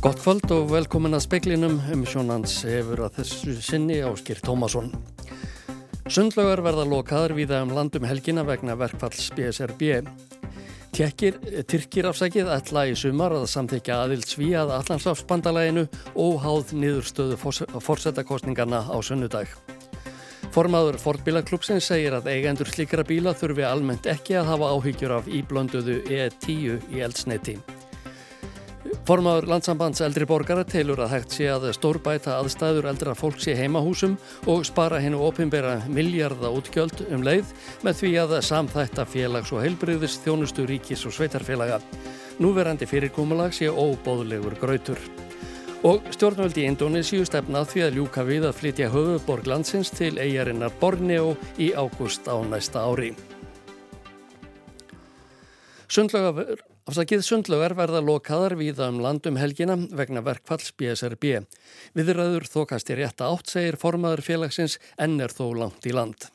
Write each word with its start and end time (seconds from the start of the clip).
Gott 0.00 0.22
kvöld 0.22 0.48
og 0.48 0.70
velkomin 0.70 1.12
að 1.12 1.26
speklinum 1.26 1.74
um 1.92 2.02
sjónans 2.08 2.54
hefur 2.64 3.02
að 3.04 3.18
þessu 3.18 3.52
sinni 3.60 3.98
áskir 4.00 4.38
Tómasson. 4.40 4.86
Sundlögar 6.08 6.62
verða 6.64 6.86
lokaður 6.88 7.34
viða 7.36 7.58
um 7.66 7.74
landum 7.76 8.06
helgina 8.08 8.40
vegna 8.48 8.78
verkfalls 8.80 9.26
BSRB. 9.36 10.00
Tjekkir, 10.96 11.36
Tyrkir 11.68 12.08
afsækið 12.08 12.48
ætla 12.48 12.86
í 12.88 12.94
sumar 12.96 13.34
að 13.36 13.44
samþykja 13.52 13.98
aðild 14.06 14.24
svíjað 14.30 14.72
Allandsláfsbandalæginu 14.78 15.84
og 16.24 16.40
háð 16.46 16.72
niðurstöðu 16.80 17.36
fórsetakostningarna 17.84 18.80
á 18.88 18.96
sunnudag. 19.04 19.52
Formaður 20.56 20.96
Fordbílaklúpsin 21.04 21.84
segir 21.84 22.16
að 22.16 22.32
eigendur 22.32 22.72
slikra 22.72 23.04
bíla 23.04 23.36
þurfi 23.36 23.68
almennt 23.68 24.08
ekki 24.08 24.40
að 24.40 24.48
hafa 24.54 24.72
áhyggjur 24.78 25.14
af 25.20 25.28
íblönduðu 25.28 26.00
E10 26.08 26.88
í 26.88 27.04
eldsneiti. 27.04 27.58
Formaður 29.08 29.46
landsambands 29.48 30.02
eldri 30.04 30.26
borgara 30.28 30.62
telur 30.68 31.00
að 31.00 31.14
hægt 31.14 31.32
sé 31.34 31.46
að 31.48 31.70
stórbæta 31.72 32.34
aðstæður 32.36 32.90
eldra 32.90 33.14
fólks 33.16 33.48
í 33.48 33.54
heimahúsum 33.56 34.18
og 34.52 34.66
spara 34.68 35.00
hennu 35.00 35.22
opimbera 35.24 35.78
miljarda 35.88 36.50
útgjöld 36.52 37.06
um 37.08 37.24
leið 37.24 37.48
með 37.86 37.98
því 38.02 38.12
að 38.22 38.36
samþætta 38.44 39.08
félags- 39.08 39.54
og 39.56 39.64
heilbriðis 39.64 40.20
þjónustu 40.20 40.68
ríkis 40.68 41.06
og 41.08 41.16
sveitarfélaga. 41.16 41.80
Núverandi 42.44 42.86
fyrirkomulag 42.86 43.56
sé 43.56 43.72
óbóðlegur 43.72 44.60
grautur. 44.60 45.00
Og 45.80 46.04
stjórnvöldi 46.12 46.66
í 46.66 46.68
Indonésiu 46.68 47.24
stefnað 47.24 47.70
því 47.72 47.84
að 47.86 47.96
ljúka 47.96 48.24
við 48.28 48.50
að 48.50 48.58
flytja 48.60 48.92
höfuborg 48.92 49.48
landsins 49.48 49.90
til 49.96 50.12
eigarinnar 50.20 50.76
Borneo 50.80 51.38
í 51.56 51.72
ágúst 51.72 52.28
á 52.28 52.36
næsta 52.44 52.84
ári. 52.84 53.14
Sundlögafur 55.88 56.69
Afsakið 56.88 57.20
sundlögar 57.26 57.74
verða 57.76 58.00
lokaðar 58.00 58.54
viða 58.56 58.88
um 58.88 59.02
landum 59.04 59.36
helgina 59.36 59.76
vegna 59.92 60.22
verkfalls 60.24 60.72
BSRB. 60.80 61.42
Viðræður 61.92 62.46
þókast 62.48 62.90
í 62.90 62.96
rétta 63.02 63.28
átt 63.28 63.52
segir 63.52 63.76
formaður 63.80 64.24
félagsins 64.24 64.78
en 64.96 65.20
er 65.20 65.34
þó 65.34 65.50
langt 65.60 65.84
í 65.84 65.92
land. 65.92 66.30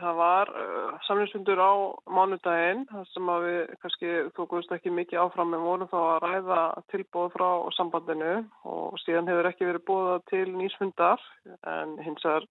Það 0.00 0.16
var 0.16 0.50
uh, 0.56 0.96
samlingsfundur 1.04 1.60
á 1.60 1.72
mánudaginn 2.08 2.86
sem 3.12 3.30
við 3.44 3.58
kannski 3.82 4.12
þókuðust 4.38 4.72
ekki 4.78 4.94
mikið 4.96 5.26
áfram 5.26 5.52
en 5.52 5.66
vorum 5.66 5.90
þá 5.92 5.98
að 6.00 6.20
ræða 6.24 6.60
tilbóð 6.94 7.34
frá 7.36 7.48
sambandinu 7.76 8.34
og 8.64 8.96
síðan 9.04 9.28
hefur 9.28 9.50
ekki 9.50 9.68
verið 9.68 9.86
bóðað 9.92 10.24
til 10.32 10.46
nýsfundar 10.56 11.26
en 11.68 11.98
hins 12.00 12.24
er 12.24 12.48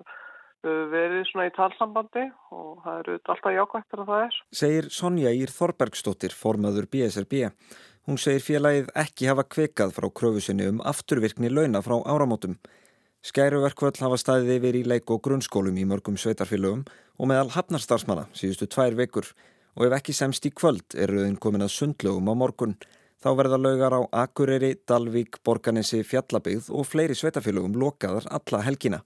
verið 0.63 1.27
svona 1.29 1.47
í 1.47 1.53
talsambandi 1.55 2.25
og 2.55 2.81
það 2.83 2.99
eru 3.02 3.15
alltaf 3.19 3.53
jákvægt 3.55 3.95
að 3.95 4.09
það 4.09 4.23
er. 4.25 4.39
Segir 4.61 4.89
Sonja 4.91 5.31
Ír 5.35 5.53
Þorbergstóttir, 5.53 6.35
formaður 6.35 6.89
BSRB. 6.91 7.47
Hún 8.09 8.19
segir 8.19 8.43
félagið 8.43 8.91
ekki 8.97 9.30
hafa 9.30 9.45
kveikað 9.45 9.95
frá 9.95 10.09
kröfusinni 10.09 10.67
um 10.71 10.81
afturvirkni 10.81 11.52
launa 11.53 11.83
frá 11.85 11.99
áramótum. 12.03 12.57
Skæruverkvöld 13.19 13.99
hafa 13.99 14.17
staðið 14.19 14.55
yfir 14.57 14.77
í 14.80 14.85
leik 14.87 15.11
og 15.11 15.21
grunnskólum 15.25 15.75
í 15.77 15.85
mörgum 15.87 16.15
sveitarfélögum 16.19 16.85
og 17.19 17.27
meðal 17.27 17.52
hafnarstarfsmanna 17.52 18.30
síðustu 18.31 18.69
tvær 18.71 18.95
vekur 18.95 19.27
og 19.75 19.85
ef 19.87 19.95
ekki 19.99 20.15
semst 20.15 20.47
í 20.47 20.53
kvöld 20.55 20.95
er 20.95 21.11
rauðin 21.11 21.39
komin 21.39 21.65
að 21.65 21.75
sundlögum 21.75 22.31
á 22.31 22.33
morgun 22.39 22.77
þá 23.19 23.30
verða 23.35 23.59
laugar 23.59 23.95
á 23.99 24.02
Akureyri, 24.23 24.77
Dalvík, 24.87 25.41
Borganesi, 25.43 25.99
Fjallabigð 26.07 26.71
og 26.71 26.87
fleiri 26.87 27.17
sveitarfélögum 27.19 27.75
lokaðar 27.75 28.30
alla 28.31 28.63
helgina. 28.63 29.03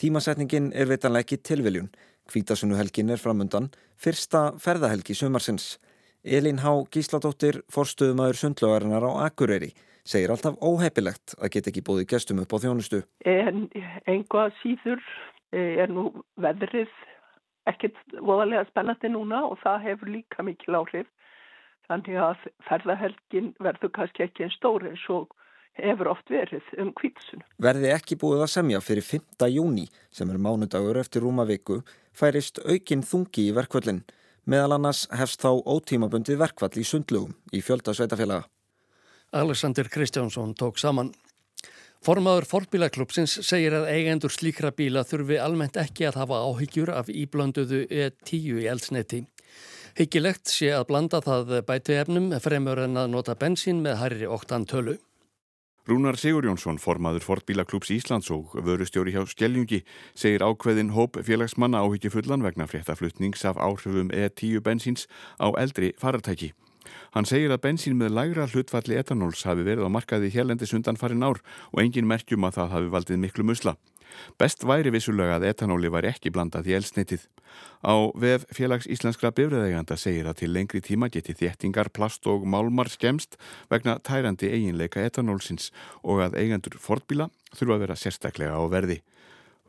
Tímasetningin 0.00 0.72
er 0.74 0.88
veitanlega 0.90 1.22
ekki 1.22 1.36
tilviljun. 1.38 1.90
Kvítasunnuhelgin 2.30 3.12
er 3.14 3.20
framundan, 3.20 3.68
fyrsta 4.00 4.54
ferðahelgi 4.58 5.14
sumarsins. 5.14 5.76
Elin 6.24 6.62
Há 6.64 6.72
Gísladóttir, 6.90 7.60
forstuðumæður 7.70 8.40
sundlögarinnar 8.40 9.04
á 9.06 9.28
Akureyri, 9.28 9.70
segir 10.08 10.32
alltaf 10.32 10.56
óheipilegt 10.64 11.36
að 11.38 11.52
geta 11.54 11.70
ekki 11.70 11.84
búið 11.84 12.08
gestum 12.14 12.40
upp 12.42 12.56
á 12.56 12.62
þjónustu. 12.64 13.02
En 13.28 13.68
einhvað 14.08 14.56
síður 14.62 15.04
eh, 15.52 15.84
er 15.84 15.92
nú 15.92 16.08
veðrið 16.40 16.90
ekkert 17.70 18.00
voðalega 18.18 18.64
spennandi 18.72 19.12
núna 19.12 19.44
og 19.46 19.60
það 19.62 19.86
hefur 19.90 20.12
líka 20.16 20.42
mikil 20.48 20.80
áhrif. 20.80 21.06
Þannig 21.86 22.18
að 22.24 22.48
ferðahelgin 22.66 23.52
verður 23.62 23.92
kannski 23.94 24.24
ekki 24.24 24.46
einn 24.46 24.56
stóri 24.56 24.90
eins 24.90 25.06
og 25.12 25.28
hefur 25.78 26.10
oft 26.12 26.30
verið 26.30 26.66
um 26.80 26.92
kvítsun. 26.96 27.42
Verði 27.62 27.90
ekki 27.94 28.18
búið 28.20 28.44
að 28.46 28.52
semja 28.54 28.80
fyrir 28.84 29.06
5. 29.06 29.48
júni 29.50 29.86
sem 30.14 30.30
er 30.30 30.40
mánudagur 30.40 30.98
eftir 31.00 31.24
rúma 31.24 31.46
viku 31.48 31.80
færist 32.14 32.60
aukinn 32.64 33.04
þungi 33.06 33.48
í 33.48 33.54
verkvöldin. 33.56 34.04
Meðal 34.44 34.76
annars 34.76 35.04
hefst 35.14 35.42
þá 35.42 35.56
ótímabundið 35.64 36.40
verkvall 36.42 36.74
í 36.76 36.86
sundlugum 36.86 37.34
í 37.52 37.62
fjölda 37.64 37.94
sveitafélaga. 37.96 38.44
Alexander 39.34 39.88
Kristjánsson 39.90 40.54
tók 40.54 40.78
saman. 40.78 41.14
Formaður 42.04 42.44
Fordbílaklúpsins 42.44 43.38
segir 43.46 43.72
að 43.72 43.88
eigendur 43.88 44.30
slíkra 44.30 44.70
bíla 44.76 45.06
þurfi 45.08 45.38
almennt 45.40 45.78
ekki 45.80 46.04
að 46.10 46.18
hafa 46.20 46.42
áhyggjur 46.44 46.92
af 46.92 47.08
íblönduðu 47.08 47.86
E10 47.88 48.60
í 48.60 48.66
eldsneti. 48.68 49.22
Hyggilegt 49.96 50.52
sé 50.52 50.68
að 50.76 50.88
blanda 50.90 51.22
það 51.24 51.54
bætu 51.64 51.96
efnum 51.96 52.28
fremur 52.44 52.82
en 52.84 53.00
að 53.00 53.10
nota 53.14 53.38
bensín 53.40 53.80
með 53.80 54.00
hærri 54.02 54.28
oktan 54.28 54.68
tölu. 54.68 54.98
Rúnar 55.84 56.16
Sigurjónsson, 56.16 56.78
formaður 56.80 57.26
Fortbílaklúps 57.26 57.90
Íslands 57.92 58.30
og 58.32 58.54
vörustjóri 58.64 59.12
hjá 59.12 59.26
Skelljungi, 59.28 59.82
segir 60.16 60.40
ákveðin 60.40 60.94
hóp 60.96 61.20
félagsmanna 61.20 61.84
áhyggju 61.84 62.08
fullan 62.14 62.40
vegna 62.40 62.64
fréttaflutnings 62.64 63.44
af 63.44 63.60
áhrifum 63.60 64.08
E10 64.08 64.64
bensíns 64.64 65.04
á 65.36 65.52
eldri 65.60 65.92
farartæki. 66.00 66.54
Hann 67.14 67.28
segir 67.28 67.52
að 67.54 67.62
bensín 67.66 67.98
með 68.00 68.14
lægra 68.18 68.46
hlutfalli 68.50 68.98
etanóls 69.00 69.44
hafi 69.48 69.66
verið 69.66 69.88
á 69.88 69.94
markaði 69.94 70.32
hérlendis 70.34 70.74
undan 70.76 71.00
farin 71.00 71.24
ár 71.24 71.40
og 71.72 71.82
engin 71.82 72.08
merkjum 72.10 72.46
að 72.48 72.60
það 72.60 72.72
hafi 72.76 72.94
valdið 72.94 73.22
miklu 73.24 73.46
musla. 73.48 73.76
Best 74.38 74.64
væri 74.66 74.92
vissulega 74.94 75.38
að 75.38 75.48
etanóli 75.50 75.90
var 75.90 76.06
ekki 76.06 76.32
blandað 76.34 76.68
í 76.70 76.76
elsnitið. 76.78 77.24
Á 77.82 77.94
vef 78.18 78.44
félags 78.54 78.88
íslenskra 78.90 79.30
bifræðeganda 79.34 79.96
segir 80.00 80.28
að 80.30 80.40
til 80.42 80.50
lengri 80.54 80.80
tíma 80.84 81.10
geti 81.12 81.34
þéttingar, 81.38 81.90
plast 81.94 82.26
og 82.30 82.46
málmar 82.46 82.90
skemst 82.90 83.38
vegna 83.70 83.98
tærandi 83.98 84.50
eiginleika 84.50 85.02
etanólsins 85.04 85.70
og 86.02 86.22
að 86.24 86.38
eigendur 86.42 86.78
fortbíla 86.80 87.28
þurfa 87.54 87.76
að 87.76 87.84
vera 87.86 87.98
sérstaklega 87.98 88.58
á 88.58 88.62
verði. 88.70 89.00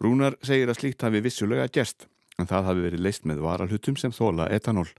Rúnar 0.02 0.38
segir 0.44 0.70
að 0.70 0.82
slíkt 0.82 1.06
hafi 1.06 1.24
vissulega 1.24 1.68
gerst 1.72 2.08
en 2.40 2.50
það 2.50 2.70
hafi 2.70 2.88
verið 2.90 3.06
leist 3.06 3.28
með 3.28 3.44
varalhutum 3.46 4.00
sem 4.00 4.14
þóla 4.16 4.50
etanól. 4.52 4.90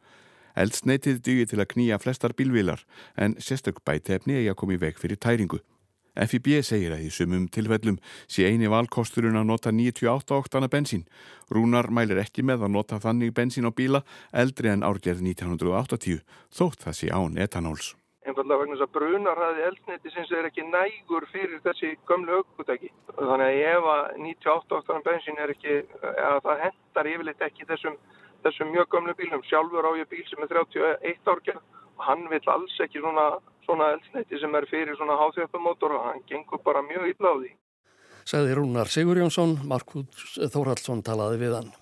Eldsneitið 0.56 1.22
dygi 1.22 1.47
til 1.53 1.61
að 1.61 1.71
knýja 1.75 2.00
flestar 2.00 2.33
bílvílar 2.37 2.84
en 3.17 3.37
sérstök 3.37 3.83
bætefni 3.84 4.39
eigi 4.41 4.53
að 4.53 4.61
koma 4.62 4.77
í 4.77 4.83
veg 4.83 5.00
fyrir 5.00 5.21
tæringu. 5.21 5.61
FIB 6.17 6.49
segir 6.65 6.94
að 6.97 7.05
í 7.05 7.11
sumum 7.12 7.44
tilfellum 7.53 7.99
sé 8.25 8.47
eini 8.49 8.71
valkosturinn 8.72 9.37
að 9.37 9.50
nota 9.50 9.72
98 9.72 10.33
oktana 10.39 10.71
bensín. 10.72 11.05
Rúnar 11.53 11.91
mælir 11.93 12.22
ekki 12.22 12.44
með 12.47 12.65
að 12.65 12.75
nota 12.78 13.00
þannig 13.03 13.34
bensín 13.37 13.69
á 13.69 13.72
bíla 13.77 14.00
eldri 14.33 14.72
en 14.72 14.87
árgerð 14.87 15.21
1980, 15.21 16.25
þótt 16.49 16.87
það 16.87 16.99
sé 17.00 17.12
án 17.12 17.37
etanóls. 17.37 17.93
Einfallega 18.27 18.59
vegna 18.59 18.75
þess 18.75 18.87
að 18.87 18.94
brunarhæði 18.97 19.67
eldsneiti 19.69 20.11
sinns 20.11 20.31
er 20.34 20.49
ekki 20.49 20.65
nægur 20.67 21.28
fyrir 21.31 21.61
þessi 21.62 21.93
gömlu 22.09 22.41
aukvutæki. 22.41 22.88
Þannig 23.12 23.47
að 23.47 23.61
ef 23.71 23.91
að 23.93 24.06
98 24.25 24.78
oktana 24.81 25.05
bensín 25.06 25.38
er 25.38 25.53
ekki, 25.53 25.77
að 26.03 26.41
það 26.49 26.62
hendar 26.65 27.11
yfirleitt 27.12 27.44
ekki 27.47 27.69
þessum, 27.69 28.00
þessum 28.46 28.72
mjög 28.72 28.88
gömlu 28.94 29.14
bílum. 29.18 29.44
Sjálfur 29.50 29.90
á 29.90 29.92
ég 29.98 30.08
bíl 30.08 30.24
sem 30.30 30.42
er 30.46 30.54
31 30.54 31.34
árgerð 31.34 31.62
og 31.96 32.08
hann 32.08 32.26
vil 32.30 32.42
alls 32.54 32.80
ekki 32.86 33.02
svona 33.02 33.28
svona 33.66 33.92
eldsneiti 33.94 34.40
sem 34.40 34.54
er 34.54 34.66
fyrir 34.70 34.98
svona 34.98 35.16
háþjöppumótor 35.20 35.96
og 35.98 36.04
hann 36.08 36.22
gengur 36.30 36.62
bara 36.64 36.84
mjög 36.86 37.10
illa 37.12 37.32
á 37.32 37.36
því. 37.40 37.50
Saði 38.26 38.54
Rúnar 38.58 38.90
Sigur 38.90 39.18
Jónsson, 39.22 39.58
Markus 39.70 40.38
Þórhaldsson 40.52 41.02
talaði 41.06 41.42
við 41.44 41.58
hann. 41.58 41.74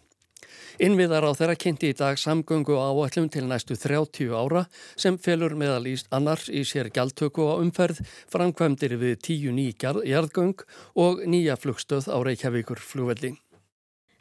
Innviðar 0.85 1.29
á 1.31 1.31
þeirra 1.39 1.55
kynnti 1.55 1.93
í 1.93 1.97
dag 1.97 2.19
samgöngu 2.19 2.75
áallum 2.75 3.29
til 3.31 3.45
næstu 3.47 3.77
30 3.79 4.35
ára 4.35 4.65
sem 4.99 5.19
felur 5.23 5.55
meðal 5.55 5.87
í 5.87 5.95
annars 6.11 6.49
í 6.51 6.65
sér 6.67 6.91
gjaldtöku 6.91 7.47
á 7.47 7.63
umferð, 7.63 8.03
framkvæmdir 8.33 8.97
við 8.99 9.15
10 9.23 9.55
ný 9.55 9.69
jarðgöng 9.79 10.67
og 10.99 11.23
nýja 11.31 11.55
flugstöð 11.55 12.11
á 12.11 12.19
Reykjavíkur 12.27 12.83
flugvelli. 12.83 13.37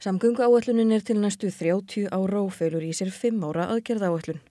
Samgöngu 0.03 0.43
áallunin 0.43 0.91
er 0.91 0.99
til 0.99 1.15
næstu 1.15 1.47
30 1.47 2.09
ára 2.11 2.41
og 2.43 2.49
felur 2.51 2.83
í 2.83 2.89
sér 2.91 3.07
5 3.07 3.37
ára 3.47 3.69
aðgerð 3.71 4.03
áallun. 4.03 4.41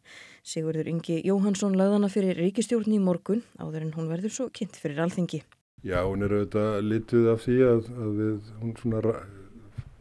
Sigurður 0.49 0.89
Ingi 0.89 1.19
Jóhansson 1.29 1.77
lagðana 1.77 2.09
fyrir 2.09 2.41
ríkistjórn 2.41 2.95
í 2.97 3.01
morgun 3.03 3.43
áður 3.61 3.85
en 3.85 3.91
hún 3.93 4.09
verður 4.09 4.33
svo 4.33 4.47
kynnt 4.49 4.79
fyrir 4.81 5.03
alþingi. 5.05 5.43
Já, 5.85 5.99
hún 6.09 6.25
er 6.25 6.33
auðvitað 6.39 6.79
lituð 6.87 7.29
af 7.35 7.45
því 7.45 7.59
að, 7.69 7.93
að 7.93 8.17
við, 8.23 8.49
hún 8.63 8.75
svona 8.81 9.15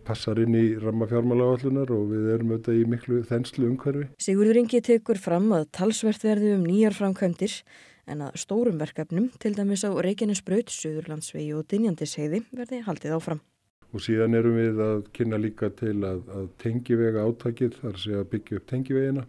passar 0.08 0.40
inn 0.40 0.56
í 0.56 0.66
ramma 0.80 1.12
fjármálagallunar 1.12 1.94
og 1.98 2.08
við 2.14 2.32
erum 2.38 2.56
auðvitað 2.56 2.80
í 2.80 2.88
miklu 2.96 3.22
þenslu 3.28 3.70
umhverfi. 3.74 4.08
Sigurður 4.24 4.64
Ingi 4.64 4.84
tekur 4.88 5.20
fram 5.20 5.52
að 5.60 5.68
talsvert 5.76 6.24
verði 6.32 6.56
um 6.56 6.64
nýjar 6.64 6.96
framkvæmdir 6.96 7.60
en 8.08 8.24
að 8.30 8.40
stórum 8.40 8.80
verkefnum, 8.80 9.28
til 9.36 9.52
dæmis 9.60 9.84
á 9.84 9.92
Reykjanesbraut, 9.92 10.72
Suðurlandsvegi 10.72 11.52
og 11.60 11.68
Dinjandisheiði 11.68 12.46
verði 12.56 12.86
haldið 12.88 13.20
áfram. 13.20 13.44
Og 13.92 14.04
síðan 14.04 14.38
erum 14.40 14.56
við 14.56 14.78
að 14.80 15.02
kynna 15.16 15.40
líka 15.42 15.68
til 15.76 15.98
að, 16.08 16.22
að 16.32 16.46
tengivega 16.64 17.26
átakið, 17.28 17.74
þar 17.82 17.98
sé 18.00 18.14
að 18.16 18.30
byggja 18.32 18.62
upp 18.62 18.70
tengivegina 18.72 19.26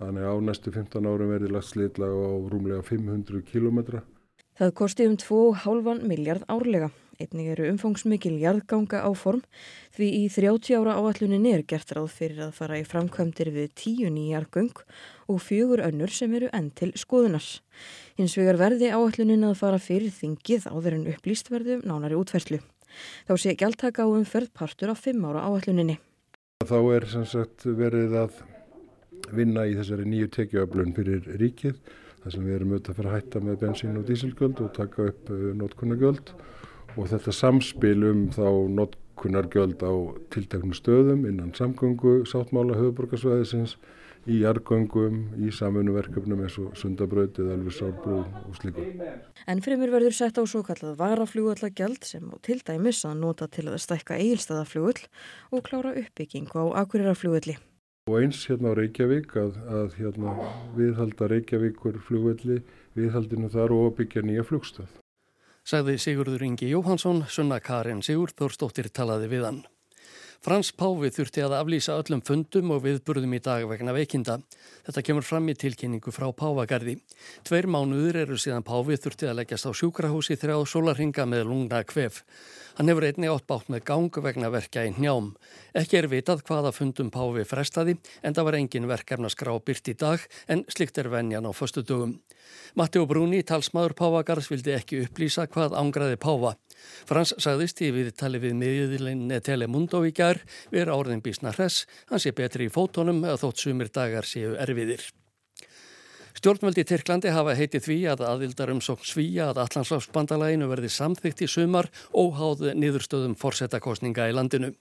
Þannig 0.00 0.26
að 0.26 0.34
á 0.34 0.36
næstu 0.48 0.72
15 0.74 1.06
árum 1.06 1.30
verði 1.30 1.52
lagt 1.54 1.70
slitlag 1.70 2.10
á 2.10 2.28
rúmlega 2.50 2.82
500 2.82 3.46
kilometra. 3.46 4.02
Það 4.58 4.74
kosti 4.78 5.06
um 5.08 5.16
2,5 5.18 6.04
miljard 6.06 6.44
árlega. 6.50 6.90
Einnig 7.14 7.52
eru 7.52 7.68
umfangsmikil 7.70 8.34
jarðganga 8.42 9.04
áform 9.06 9.44
því 9.94 10.08
í 10.18 10.22
30 10.34 10.80
ára 10.80 10.96
áallunin 10.98 11.46
er 11.46 11.62
gert 11.62 11.94
ráð 11.94 12.08
fyrir 12.10 12.42
að 12.48 12.56
fara 12.58 12.80
í 12.80 12.86
framkvæmdir 12.86 13.52
við 13.54 13.70
tíu 13.78 14.10
nýjargöng 14.10 14.74
og 15.30 15.38
fjögur 15.46 15.84
önnur 15.86 16.10
sem 16.10 16.34
eru 16.34 16.50
enn 16.50 16.72
til 16.74 16.90
skoðunar. 16.98 17.46
Hins 18.18 18.34
vegar 18.38 18.58
verði 18.58 18.90
áallunin 18.90 19.46
að 19.46 19.60
fara 19.62 19.78
fyrir 19.78 20.10
þingið 20.10 20.66
áður 20.74 20.98
en 20.98 21.10
upplýst 21.14 21.54
verðu 21.54 21.78
nánari 21.86 22.18
útferðslu. 22.18 22.58
Þá 23.28 23.34
sé 23.40 23.54
gjaldtaka 23.60 24.04
á 24.04 24.08
umferð 24.08 24.52
partur 24.56 24.92
á 24.92 24.96
5 24.96 25.28
ára 25.28 25.44
áalluninni. 25.48 25.98
Þá 26.64 26.78
er 26.96 27.06
sagt 27.28 27.66
verið 27.66 28.16
að 28.24 28.40
vinna 29.34 29.66
í 29.68 29.76
þessari 29.78 30.06
nýju 30.08 30.30
tekjuöflun 30.34 30.94
fyrir 30.96 31.28
ríkið 31.40 31.78
þar 32.24 32.34
sem 32.34 32.44
við 32.44 32.56
erum 32.56 32.72
auðvitað 32.72 32.92
að 32.92 32.98
fara 32.98 33.10
að 33.10 33.16
hætta 33.18 33.42
með 33.44 33.58
bensín 33.62 33.98
og 34.00 34.06
dísilgöld 34.08 34.60
og 34.64 34.70
taka 34.76 35.08
upp 35.10 35.32
uh, 35.32 35.42
notkunnagöld 35.60 36.32
og 36.94 37.10
þetta 37.10 37.34
samspil 37.34 37.98
um 38.08 38.22
þá 38.32 38.46
notkunnargöld 38.78 39.84
á 39.84 39.92
tilteknum 40.32 40.76
stöðum 40.76 41.26
innan 41.28 41.52
samgöngu, 41.56 42.22
sáttmála 42.30 42.78
höfuborgarsvæðisins 42.78 43.76
í 44.30 44.38
jargöngum, 44.40 45.18
í 45.40 45.50
samfunnverkefnum 45.52 46.44
eins 46.44 46.56
og 46.62 46.72
sundabrautið, 46.80 47.50
elvisárbrú 47.56 48.22
og 48.22 48.56
slíkum. 48.58 48.88
En 49.50 49.60
fremur 49.64 49.92
verður 49.92 50.16
sett 50.16 50.40
á 50.40 50.44
svo 50.48 50.64
kallað 50.66 50.96
varaflugvallagjald 51.02 52.08
sem 52.08 52.24
á 52.32 52.36
til 52.44 52.60
dæmis 52.64 53.04
að 53.04 53.20
nota 53.20 53.48
til 53.48 53.68
að 53.68 53.82
stækka 53.84 54.16
eigilstaðaflugull 54.20 55.06
og 55.52 55.64
klára 55.68 55.94
uppbyggingu 56.00 56.56
á 56.56 56.64
akuriraflugulli. 56.84 57.58
Og 58.04 58.18
eins 58.20 58.42
hérna 58.48 58.72
á 58.72 58.76
Reykjavík 58.76 59.30
að, 59.40 59.54
að 59.64 59.94
hérna, 60.00 60.34
viðhalda 60.76 61.28
Reykjavíkur 61.32 62.02
flugvelli, 62.04 62.58
viðhaldinu 62.96 63.48
þar 63.52 63.72
og 63.72 63.94
byggja 64.00 64.24
nýja 64.24 64.44
flugstöð. 64.44 64.90
Sagði 65.64 65.96
Sigurður 65.96 66.44
Ingi 66.44 66.68
Jóhansson, 66.68 67.22
Sunna 67.32 67.56
Karin 67.64 68.04
Sigurþórsdóttir 68.04 68.90
talaði 68.92 69.30
við 69.32 69.46
hann. 69.48 69.62
Frans 70.44 70.74
Páfi 70.76 71.08
þurfti 71.08 71.40
að 71.40 71.54
aflýsa 71.56 71.94
öllum 71.96 72.20
fundum 72.20 72.74
og 72.74 72.82
viðburðum 72.84 73.32
í 73.32 73.38
dag 73.40 73.62
vegna 73.64 73.94
veikinda. 73.96 74.34
Þetta 74.84 75.02
kemur 75.06 75.24
fram 75.24 75.46
í 75.48 75.54
tilkynningu 75.56 76.12
frá 76.12 76.26
Páfagarði. 76.36 76.98
Tveir 77.48 77.64
mánuður 77.64 78.18
eru 78.26 78.36
síðan 78.36 78.66
Páfi 78.66 78.98
þurfti 79.00 79.30
að 79.30 79.38
leggjast 79.38 79.64
á 79.64 79.72
sjúkrahúsi 79.72 80.36
þrjáð 80.36 80.66
sólarhinga 80.68 81.24
með 81.24 81.46
lungna 81.48 81.80
kvef. 81.88 82.20
Hann 82.74 82.90
hefur 82.90 83.04
einni 83.06 83.28
átt 83.30 83.46
bátt 83.46 83.68
með 83.70 83.84
gang 83.86 84.16
vegna 84.24 84.48
verkja 84.50 84.82
í 84.88 84.94
njám. 84.96 85.28
Ekki 85.78 86.00
er 86.00 86.08
vitað 86.10 86.42
hvaða 86.48 86.72
fundum 86.74 87.12
Páfi 87.14 87.44
frestaði 87.46 87.94
en 88.22 88.34
það 88.34 88.48
var 88.48 88.58
engin 88.58 88.88
verkefnaskrá 88.90 89.54
byrt 89.62 89.92
í 89.92 89.94
dag 90.00 90.26
en 90.50 90.64
slikt 90.74 90.98
er 90.98 91.10
venjan 91.12 91.46
á 91.46 91.54
föstu 91.54 91.86
dögum. 91.86 92.18
Matteo 92.74 93.06
Bruni, 93.06 93.44
talsmaður 93.46 93.94
Páfagarðs, 94.00 94.50
vildi 94.50 94.74
ekki 94.74 95.04
upplýsa 95.06 95.46
hvað 95.46 95.78
ángraði 95.78 96.18
Páfa. 96.18 96.56
Frans 97.06 97.36
sagðist 97.38 97.78
í 97.86 97.94
viðtali 97.94 98.42
við 98.42 98.58
miðjuðilinn 98.58 99.38
Telemundo 99.46 100.02
í 100.02 100.10
gær 100.10 100.42
við 100.72 100.82
er 100.82 100.94
áriðin 100.96 101.22
bísna 101.22 101.54
hress, 101.54 101.86
hann 102.10 102.22
sé 102.22 102.34
betri 102.34 102.66
í 102.66 102.74
fótonum 102.74 103.22
að 103.22 103.44
þótt 103.46 103.68
sumir 103.68 103.94
dagar 103.94 104.26
séu 104.26 104.58
erfiðir. 104.58 105.12
Stjórnvöldi 106.34 106.82
í 106.82 106.86
Tyrklandi 106.88 107.30
hafa 107.30 107.52
heitið 107.54 107.84
því 107.84 107.96
að 108.10 108.22
aðildar 108.26 108.72
um 108.72 108.80
sókn 108.82 109.06
svíja 109.06 109.52
að 109.52 109.60
Allandsláfsbandalæginu 109.62 110.66
verði 110.66 110.88
samþygt 110.90 111.44
í 111.46 111.48
sumar 111.48 111.86
óháð 112.10 112.72
niðurstöðum 112.74 113.36
forsetakostninga 113.38 114.26
í 114.32 114.34
landinu. 114.34 114.72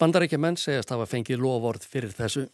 Bandarækja 0.00 0.40
menn 0.40 0.56
segjast 0.56 0.94
hafa 0.94 1.04
fengið 1.10 1.44
loford 1.44 1.84
fyrir 1.84 2.14
þessu. 2.16 2.46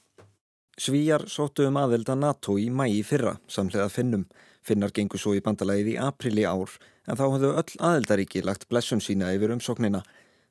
Svíjar 0.74 1.28
sóttu 1.30 1.68
um 1.68 1.78
aðelda 1.78 2.16
NATO 2.18 2.56
í 2.58 2.66
mæi 2.74 3.04
fyrra, 3.06 3.36
samlega 3.46 3.86
finnum. 3.86 4.26
Finnar 4.66 4.90
gengur 4.96 5.22
svo 5.22 5.36
í 5.38 5.42
bandalægið 5.44 5.92
í 5.92 6.00
aprili 6.02 6.42
ár 6.42 6.74
en 7.06 7.14
þá 7.14 7.24
hafðu 7.28 7.52
öll 7.54 7.78
aðeldaríki 7.78 8.42
lagt 8.42 8.66
blessun 8.66 9.02
sína 9.04 9.30
yfir 9.36 9.54
umsóknina. 9.54 10.02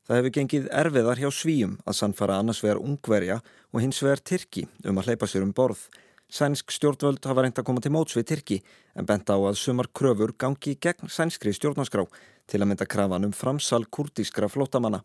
Það 0.08 0.20
hefur 0.22 0.36
gengið 0.38 0.72
erfiðar 0.72 1.20
hjá 1.20 1.30
svíjum 1.36 1.76
að 1.84 2.00
sannfara 2.00 2.40
annars 2.40 2.64
vegar 2.64 2.80
ungverja 2.80 3.42
og 3.74 3.84
hins 3.84 4.00
vegar 4.04 4.24
Tyrki 4.24 4.68
um 4.88 5.00
að 5.02 5.12
hleypa 5.12 5.28
sér 5.28 5.44
um 5.44 5.52
borð. 5.56 5.84
Sænsk 6.34 6.72
stjórnvöld 6.74 7.22
hafa 7.30 7.44
reynd 7.46 7.60
að 7.62 7.66
koma 7.68 7.82
til 7.84 7.92
móts 7.94 8.16
við 8.18 8.24
Tyrki 8.32 8.56
en 8.98 9.06
benda 9.06 9.36
á 9.38 9.40
að 9.52 9.58
sumar 9.62 9.86
kröfur 9.94 10.32
gangi 10.34 10.72
gegn 10.82 11.06
sænskri 11.06 11.52
stjórnarskrá 11.54 12.08
til 12.50 12.62
að 12.62 12.70
mynda 12.72 12.88
krafan 12.90 13.28
um 13.28 13.36
framsal 13.38 13.86
kurdískra 13.86 14.50
flótamanna. 14.50 15.04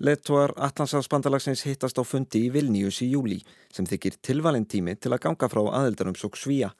Letuar 0.00 0.54
Allandsafsbandalagsins 0.56 1.66
hittast 1.68 2.00
á 2.00 2.04
fundi 2.08 2.46
í 2.46 2.52
Vilnius 2.54 3.02
í 3.04 3.10
júli 3.10 3.42
sem 3.68 3.84
þykir 3.84 4.16
tilvalin 4.24 4.64
tími 4.64 4.96
til 4.96 5.12
að 5.12 5.26
ganga 5.26 5.50
frá 5.52 5.60
aðeldarum 5.82 6.16
svo 6.16 6.32
svíja. 6.32 6.72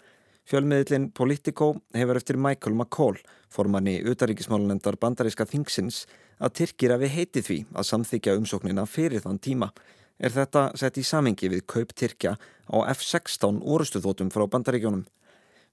Fjölmiðlinn 0.49 1.11
Politico 1.13 1.75
hefur 1.93 2.17
eftir 2.17 2.41
Michael 2.41 2.79
McCall, 2.79 3.21
formanni 3.53 3.99
utaríkismálunendar 4.09 4.97
bandaríska 4.97 5.45
þingsins, 5.45 6.07
að 6.41 6.63
Tyrkir 6.63 6.97
að 6.97 7.05
við 7.05 7.15
heiti 7.19 7.45
því 7.45 7.59
að 7.75 7.89
samþykja 7.91 8.39
umsóknina 8.41 8.89
fyrir 8.89 9.25
þann 9.25 9.43
tíma. 9.43 9.73
Er 10.17 10.33
þetta 10.33 10.71
sett 10.81 10.97
í 10.97 11.05
samengi 11.05 11.51
við 11.53 11.67
kaup 11.69 11.93
Tyrkja 11.93 12.37
á 12.41 12.77
F-16 12.95 13.61
orustuþótum 13.61 14.31
frá 14.33 14.47
bandaríkjónum? 14.49 15.05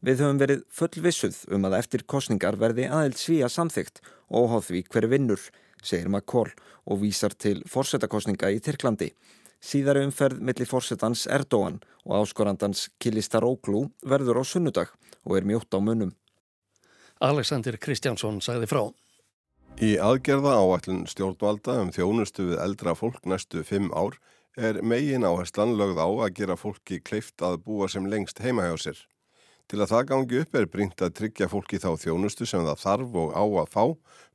Við 0.04 0.20
höfum 0.20 0.40
verið 0.42 0.66
fullvissuð 0.68 1.38
um 1.56 1.64
að 1.70 1.78
eftir 1.78 2.04
kostningar 2.04 2.58
verði 2.60 2.90
aðeild 2.92 3.16
svíja 3.22 3.48
samþygt 3.48 4.02
og 4.28 4.50
óháð 4.50 4.66
því 4.68 4.82
hver 4.92 5.08
vinnur, 5.14 5.46
segir 5.80 6.10
McCall 6.12 6.52
og 6.84 7.00
vísar 7.00 7.32
til 7.40 7.62
fórsetakostninga 7.72 8.52
í 8.52 8.60
Tyrklandi. 8.60 9.14
Síðari 9.64 10.04
umferð 10.04 10.42
millir 10.44 10.68
fórsetans 10.68 11.24
Erdóan 11.32 11.80
og 12.04 12.18
áskorandans 12.20 12.90
Kilistaróglú 13.00 13.86
verður 14.04 14.42
á 14.42 14.44
sunnudag 14.44 14.92
og 15.24 15.38
er 15.40 15.48
mjótt 15.48 15.72
á 15.72 15.80
munum. 15.80 16.12
Alexander 17.24 17.80
Kristjánsson 17.80 18.44
sagði 18.44 18.68
frá. 18.68 18.84
Í 19.80 19.96
aðgerða 20.04 20.60
áætlun 20.60 21.06
stjórnvalda 21.08 21.80
um 21.80 21.96
þjónustu 21.96 22.52
við 22.52 22.60
eldra 22.60 22.92
fólk 23.00 23.24
næstu 23.24 23.64
fimm 23.64 23.88
ár 23.96 24.20
er 24.58 24.82
megin 24.86 25.26
áherslan 25.26 25.76
lögð 25.80 26.02
á 26.02 26.08
að 26.08 26.36
gera 26.40 26.58
fólki 26.60 27.00
kleift 27.02 27.42
að 27.42 27.62
búa 27.66 27.90
sem 27.90 28.06
lengst 28.10 28.42
heima 28.44 28.68
hjá 28.70 28.78
sér. 28.78 29.00
Til 29.72 29.80
að 29.80 29.94
það 29.94 30.08
gangi 30.12 30.42
upp 30.44 30.56
er 30.60 30.68
brínt 30.68 31.02
að 31.02 31.16
tryggja 31.18 31.48
fólki 31.50 31.80
þá 31.80 31.96
þjónustu 31.98 32.46
sem 32.46 32.66
það 32.68 32.82
þarf 32.84 33.18
og 33.22 33.34
á 33.34 33.44
að 33.64 33.72
fá 33.72 33.86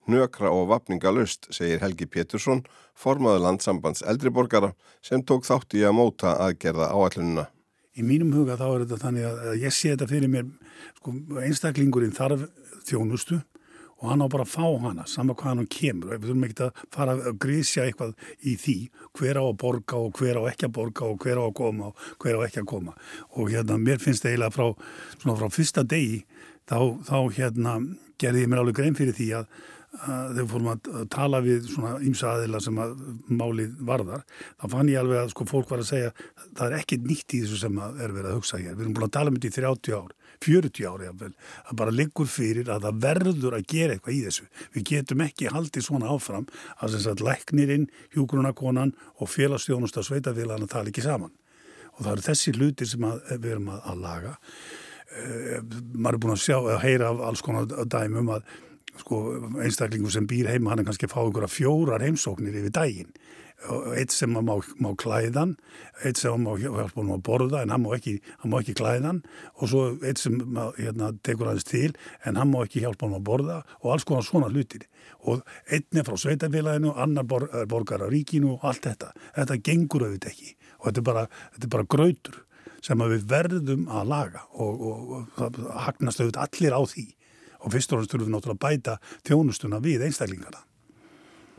Nökra 0.08 0.48
og 0.48 0.70
vapningalust, 0.70 1.50
segir 1.52 1.82
Helgi 1.82 2.06
Pétursson, 2.08 2.62
formaður 2.96 3.42
landsambands 3.44 4.00
eldriborgara 4.08 4.70
sem 5.04 5.20
tók 5.20 5.44
þátt 5.44 5.76
í 5.76 5.82
að 5.84 5.98
móta 5.98 6.32
aðgerða 6.40 6.88
áallununa. 6.96 7.44
Í 7.92 8.04
mínum 8.06 8.32
huga 8.32 8.56
þá 8.56 8.64
er 8.70 8.84
þetta 8.86 9.00
þannig 9.02 9.26
að 9.28 9.60
ég 9.66 9.74
sé 9.74 9.92
þetta 9.92 10.08
fyrir 10.08 10.32
mér, 10.32 10.48
sko, 10.96 11.12
einstaklingurinn 11.44 12.16
þarf 12.16 12.46
þjónustu 12.88 13.42
og 13.98 14.10
hann 14.12 14.22
á 14.22 14.26
bara 14.30 14.46
að 14.46 14.52
fá 14.52 14.66
hana, 14.84 15.06
saman 15.10 15.36
hvað 15.38 15.54
hann 15.54 15.70
kemur. 15.74 16.12
Við 16.14 16.28
þurfum 16.28 16.44
ekki 16.48 16.66
að 16.66 16.82
fara 16.94 17.16
að 17.16 17.38
grísja 17.42 17.86
eitthvað 17.86 18.12
í 18.46 18.54
því, 18.62 18.76
hver 19.18 19.40
á 19.40 19.44
að 19.44 19.56
borga 19.62 20.02
og 20.02 20.20
hver 20.20 20.38
á 20.38 20.42
ekki 20.52 20.68
að 20.68 20.76
borga 20.78 21.08
og 21.08 21.24
hver 21.24 21.40
á 21.40 21.44
að 21.46 21.56
koma 21.58 21.88
og 21.90 22.04
hver 22.22 22.38
á 22.38 22.40
ekki 22.46 22.62
að 22.62 22.68
koma. 22.74 22.94
Og 23.34 23.50
hérna, 23.54 23.80
mér 23.82 24.02
finnst 24.02 24.22
það 24.22 24.36
eiginlega 24.36 24.54
frá, 24.54 24.68
frá 25.24 25.48
fyrsta 25.54 25.82
degi, 25.82 26.22
þá, 26.70 26.78
þá 27.08 27.18
hérna, 27.40 27.80
gerði 28.22 28.46
ég 28.46 28.52
mér 28.52 28.62
alveg 28.62 28.78
grein 28.78 28.98
fyrir 28.98 29.18
því 29.18 29.32
að 29.40 29.50
þegar 29.98 30.48
fórum 30.50 30.70
að 30.74 30.88
tala 31.10 31.40
við 31.42 31.68
svona 31.72 31.94
ymsa 32.04 32.34
aðila 32.34 32.60
sem 32.62 32.76
að 32.82 32.94
málið 33.32 33.78
varðar, 33.88 34.24
þá 34.60 34.66
fann 34.74 34.90
ég 34.92 35.00
alveg 35.00 35.22
að 35.22 35.30
sko 35.32 35.46
fólk 35.48 35.72
var 35.72 35.82
að 35.82 35.88
segja 35.90 36.10
það 36.58 36.64
er 36.66 36.76
ekkit 36.78 37.06
nýtt 37.08 37.34
í 37.34 37.40
þessu 37.44 37.60
sem 37.62 37.80
er 37.88 38.12
verið 38.12 38.30
að 38.30 38.36
hugsa 38.38 38.60
hér. 38.60 38.76
Við 38.76 38.84
erum 38.84 38.96
búin 38.98 39.08
að 39.08 39.14
tala 39.16 39.32
um 39.32 39.38
þetta 39.38 39.48
í 39.48 39.56
30 39.56 39.96
ár, 39.96 40.12
40 40.44 40.88
ári 40.88 41.08
að 41.10 41.74
bara 41.78 41.94
liggur 41.94 42.28
fyrir 42.30 42.70
að 42.72 42.86
það 42.86 43.00
verður 43.04 43.56
að 43.58 43.66
gera 43.72 43.96
eitthvað 43.96 44.16
í 44.16 44.22
þessu. 44.26 44.48
Við 44.74 44.86
getum 44.92 45.24
ekki 45.24 45.52
haldið 45.52 45.86
svona 45.88 46.12
áfram 46.14 46.46
að 46.78 46.96
þess 46.96 47.10
að 47.12 47.24
læknirinn, 47.28 47.88
hjúgrunakonan 48.14 48.94
og 49.18 49.32
félagsstjónust 49.32 49.98
að 49.98 50.08
sveitafélagana 50.10 50.70
tala 50.70 50.92
ekki 50.92 51.04
saman. 51.06 51.34
Og 51.96 52.04
það 52.04 52.12
eru 52.12 52.26
þessi 52.28 52.54
hlutir 52.54 52.90
sem 52.90 53.08
að, 53.08 53.18
við 53.36 53.56
erum 53.56 53.72
að, 53.74 53.82
að 53.90 54.04
laga. 54.04 54.36
Uh, 55.08 55.60
maður 55.96 56.14
er 56.14 56.22
búin 56.22 56.34
að 56.36 56.42
sjá, 56.44 56.56
að 56.60 56.82
heyra 56.84 57.12
af 57.12 57.22
alls 57.30 57.42
konar 57.42 57.70
dæmum 57.88 58.34
að 58.36 58.50
sko, 59.02 59.18
einstaklingu 59.64 60.10
sem 60.12 60.26
býr 60.28 60.50
heima 60.52 60.72
hann 60.72 60.82
er 60.82 60.88
kannski 60.88 61.08
að 61.08 61.14
fá 61.14 61.20
ykkur 61.24 61.46
að 61.46 61.54
fjórar 61.54 62.04
heimsóknir 62.04 62.56
yfir 62.60 62.74
daginn. 62.74 63.12
Eitt 63.98 64.14
sem 64.14 64.30
má, 64.30 64.54
má 64.78 64.88
klæðan 64.94 65.56
eitt 66.06 66.20
sem 66.20 66.44
má 66.44 66.52
hjálpa 66.60 67.00
hann 67.00 67.10
að 67.16 67.24
borða 67.26 67.62
en 67.64 67.72
hann 67.74 67.82
má 67.82 67.88
ekki, 67.96 68.12
hann 68.38 68.52
má 68.52 68.60
ekki 68.60 68.76
klæðan 68.78 69.18
og 69.56 69.72
svo 69.72 69.82
eitt 70.06 70.22
sem 70.22 70.36
hérna, 70.76 71.10
tekur 71.26 71.50
aðeins 71.50 71.66
til 71.66 71.90
en 72.22 72.38
hann 72.38 72.52
má 72.52 72.60
ekki 72.62 72.84
hjálpa 72.84 73.08
hann 73.08 73.18
að 73.18 73.26
borða 73.26 73.58
og 73.80 73.90
alls 73.96 74.06
konar 74.06 74.26
svona 74.26 74.52
hlutir. 74.52 74.86
Og 75.26 75.42
einn 75.74 75.98
er 75.98 76.06
frá 76.06 76.14
sveitafélaginu 76.22 76.94
annar 76.94 77.26
bor, 77.26 77.48
borgar 77.66 78.06
á 78.06 78.08
ríkinu 78.12 78.54
og 78.54 78.68
allt 78.70 78.86
þetta. 78.86 79.10
Þetta 79.34 79.60
gengur 79.66 80.06
auðvitað 80.06 80.34
ekki. 80.36 80.54
Og 80.78 80.86
þetta 80.86 81.02
er 81.02 81.08
bara, 81.10 81.28
þetta 81.56 81.66
er 81.66 81.74
bara 81.74 81.90
grautur 81.96 82.42
sem 82.84 83.06
við 83.10 83.26
verðum 83.26 83.88
að 83.90 84.10
laga 84.12 84.44
og, 84.54 84.82
og, 84.86 85.14
og 85.42 85.62
hagnast 85.88 86.22
auðvitað 86.22 86.44
allir 86.46 86.78
á 86.78 86.82
því 86.86 87.08
og 87.64 87.74
fyrst 87.74 87.92
og 87.92 88.06
náttúrulega 88.06 88.58
bæta 88.62 88.98
þjónustuna 89.26 89.82
við 89.84 90.08
einstaklingarna. 90.08 90.64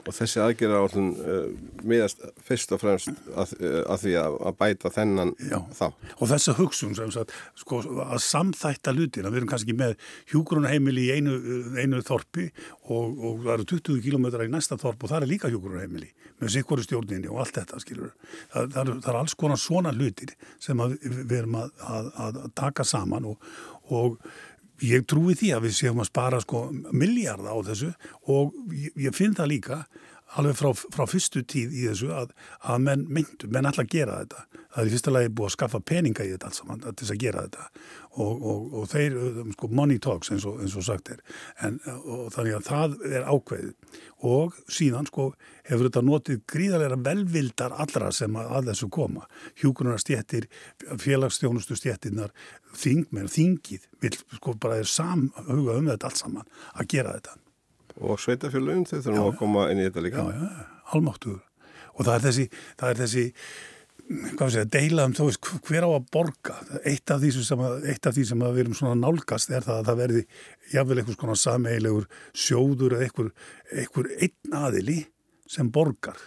Og 0.08 0.16
þessi 0.16 0.40
aðgerða 0.42 0.80
átlun 0.86 1.10
uh, 1.20 1.50
miðast 1.88 2.22
fyrst 2.46 2.72
og 2.76 2.82
fremst 2.82 3.10
að, 3.10 3.52
uh, 3.60 3.82
að 3.94 4.06
því 4.06 4.14
að, 4.22 4.38
að 4.48 4.58
bæta 4.62 4.92
þennan 4.96 5.34
Já. 5.44 5.58
þá. 5.76 5.86
Og 6.16 6.32
þessa 6.32 6.56
hugsun 6.60 6.96
sem 6.98 7.12
sagt, 7.14 7.34
sko, 7.60 7.82
að 8.06 8.22
samþætta 8.26 8.94
lutina, 8.96 9.32
við 9.32 9.42
erum 9.42 9.52
kannski 9.52 9.76
með 9.78 9.98
hjúgrunarheimili 10.32 11.08
í 11.10 11.20
einu, 11.20 11.36
einu 11.78 12.02
þorpi 12.06 12.48
og, 12.88 13.06
og 13.12 13.44
það 13.46 13.54
eru 13.58 13.70
20 13.76 14.02
km 14.08 14.30
í 14.48 14.52
næsta 14.54 14.80
þorp 14.80 15.04
og 15.04 15.14
það 15.14 15.26
er 15.26 15.32
líka 15.34 15.52
hjúgrunarheimili 15.52 16.12
með 16.40 16.54
sikkur 16.56 16.84
stjórninni 16.84 17.28
og 17.32 17.42
allt 17.44 17.58
þetta, 17.60 17.82
skilur. 17.84 18.14
Það, 18.54 18.70
það, 18.76 18.82
er, 18.82 18.94
það 19.04 19.10
er 19.12 19.22
alls 19.22 19.36
konar 19.40 19.60
svona 19.60 19.92
lutir 19.96 20.36
sem 20.64 20.86
við 21.04 21.42
erum 21.42 21.60
að, 21.60 22.14
að 22.16 22.40
taka 22.56 22.88
saman 22.88 23.28
og, 23.34 23.50
og 23.92 24.16
Ég 24.86 25.06
trúi 25.10 25.36
því 25.36 25.54
að 25.56 25.66
við 25.68 25.76
séum 25.80 26.00
að 26.00 26.10
spara 26.12 26.40
sko 26.44 26.68
miljardar 26.96 27.52
á 27.52 27.58
þessu 27.68 27.90
og 28.32 28.54
ég, 28.72 28.94
ég 29.10 29.16
finn 29.16 29.36
það 29.36 29.52
líka 29.54 29.80
alveg 30.38 30.58
frá, 30.60 30.70
frá 30.94 31.06
fyrstu 31.10 31.42
tíð 31.48 31.74
í 31.74 31.86
þessu 31.88 32.12
að, 32.14 32.34
að 32.62 32.84
menn 32.86 33.06
myndu, 33.10 33.50
menn 33.50 33.70
alltaf 33.70 33.88
gera 33.90 34.20
þetta. 34.22 34.46
Það 34.60 34.82
er 34.82 34.90
í 34.90 34.94
fyrsta 34.94 35.14
lagi 35.14 35.32
búið 35.34 35.50
að 35.50 35.56
skaffa 35.56 35.82
peninga 35.92 36.26
í 36.26 36.34
þetta 36.34 36.50
alls 36.50 36.60
saman 36.62 36.84
til 36.84 36.94
þess 37.00 37.14
að 37.16 37.24
gera 37.24 37.46
þetta 37.48 37.66
og, 38.20 38.44
og, 38.52 38.68
og 38.80 38.86
þeir, 38.92 39.18
sko, 39.56 39.70
money 39.80 40.02
talks 40.04 40.32
eins 40.34 40.46
og, 40.50 40.60
eins 40.64 40.76
og 40.78 40.86
sagt 40.86 41.12
er. 41.16 41.24
En, 41.66 41.80
og 42.04 42.30
þannig 42.36 42.60
að 42.60 42.70
það 42.70 42.96
er 43.10 43.28
ákveðið 43.30 43.98
og 44.30 44.62
síðan, 44.70 45.10
sko, 45.10 45.28
hefur 45.70 45.90
þetta 45.90 46.06
notið 46.06 46.46
gríðarlega 46.54 47.02
velvildar 47.10 47.76
allra 47.82 48.14
sem 48.16 48.40
að, 48.40 48.72
þessu 48.72 48.90
koma. 48.94 49.26
Hjúgrunarstjettir, 49.62 50.50
félagsstjónustu 51.02 51.78
stjettinnar, 51.80 52.34
þingmenn, 52.78 53.32
þingið, 53.32 53.90
vil, 54.04 54.16
sko, 54.38 54.58
bara 54.62 54.82
er 54.84 54.90
samhuga 54.90 55.80
um 55.80 55.94
þetta 55.94 56.12
alls 56.12 56.26
saman 56.26 56.50
að 56.76 56.92
gera 56.98 57.18
þetta 57.18 57.40
og 58.00 58.22
sveitafjölun 58.22 58.86
þau 58.88 58.98
þurfum 59.00 59.26
að 59.26 59.38
koma 59.42 59.68
inn 59.74 59.82
í 59.82 59.90
þetta 59.90 60.06
líka. 60.06 60.24
Já, 60.24 60.46
já, 60.46 60.70
almáttuður 60.96 61.44
og 62.00 62.08
það 62.08 62.16
er 62.16 62.26
þessi, 62.30 62.48
það 62.80 62.94
er 62.94 63.00
þessi 63.04 63.26
hvað 64.10 64.54
sé, 64.54 64.64
deila 64.74 65.06
um 65.06 65.14
veist 65.18 65.50
hver 65.68 65.86
á 65.86 65.90
að 65.92 66.08
borga? 66.14 66.56
Eitt 66.88 67.14
af 67.14 67.22
því 67.22 67.32
sem, 67.36 67.62
að, 67.62 67.86
af 67.94 68.16
því 68.16 68.26
sem 68.32 68.44
við 68.46 68.62
erum 68.64 68.78
svona 68.78 68.98
nálgast 68.98 69.54
er 69.54 69.66
það 69.66 69.82
að 69.82 69.90
það 69.90 70.02
verði 70.02 70.24
jáfnvel 70.74 71.00
einhvers 71.02 71.20
konar 71.22 71.42
sameilegur 71.44 72.08
sjóður 72.34 72.98
eða 72.98 73.10
einhver 73.84 74.12
einn 74.18 74.60
aðili 74.64 75.00
sem 75.50 75.70
borgar 75.74 76.18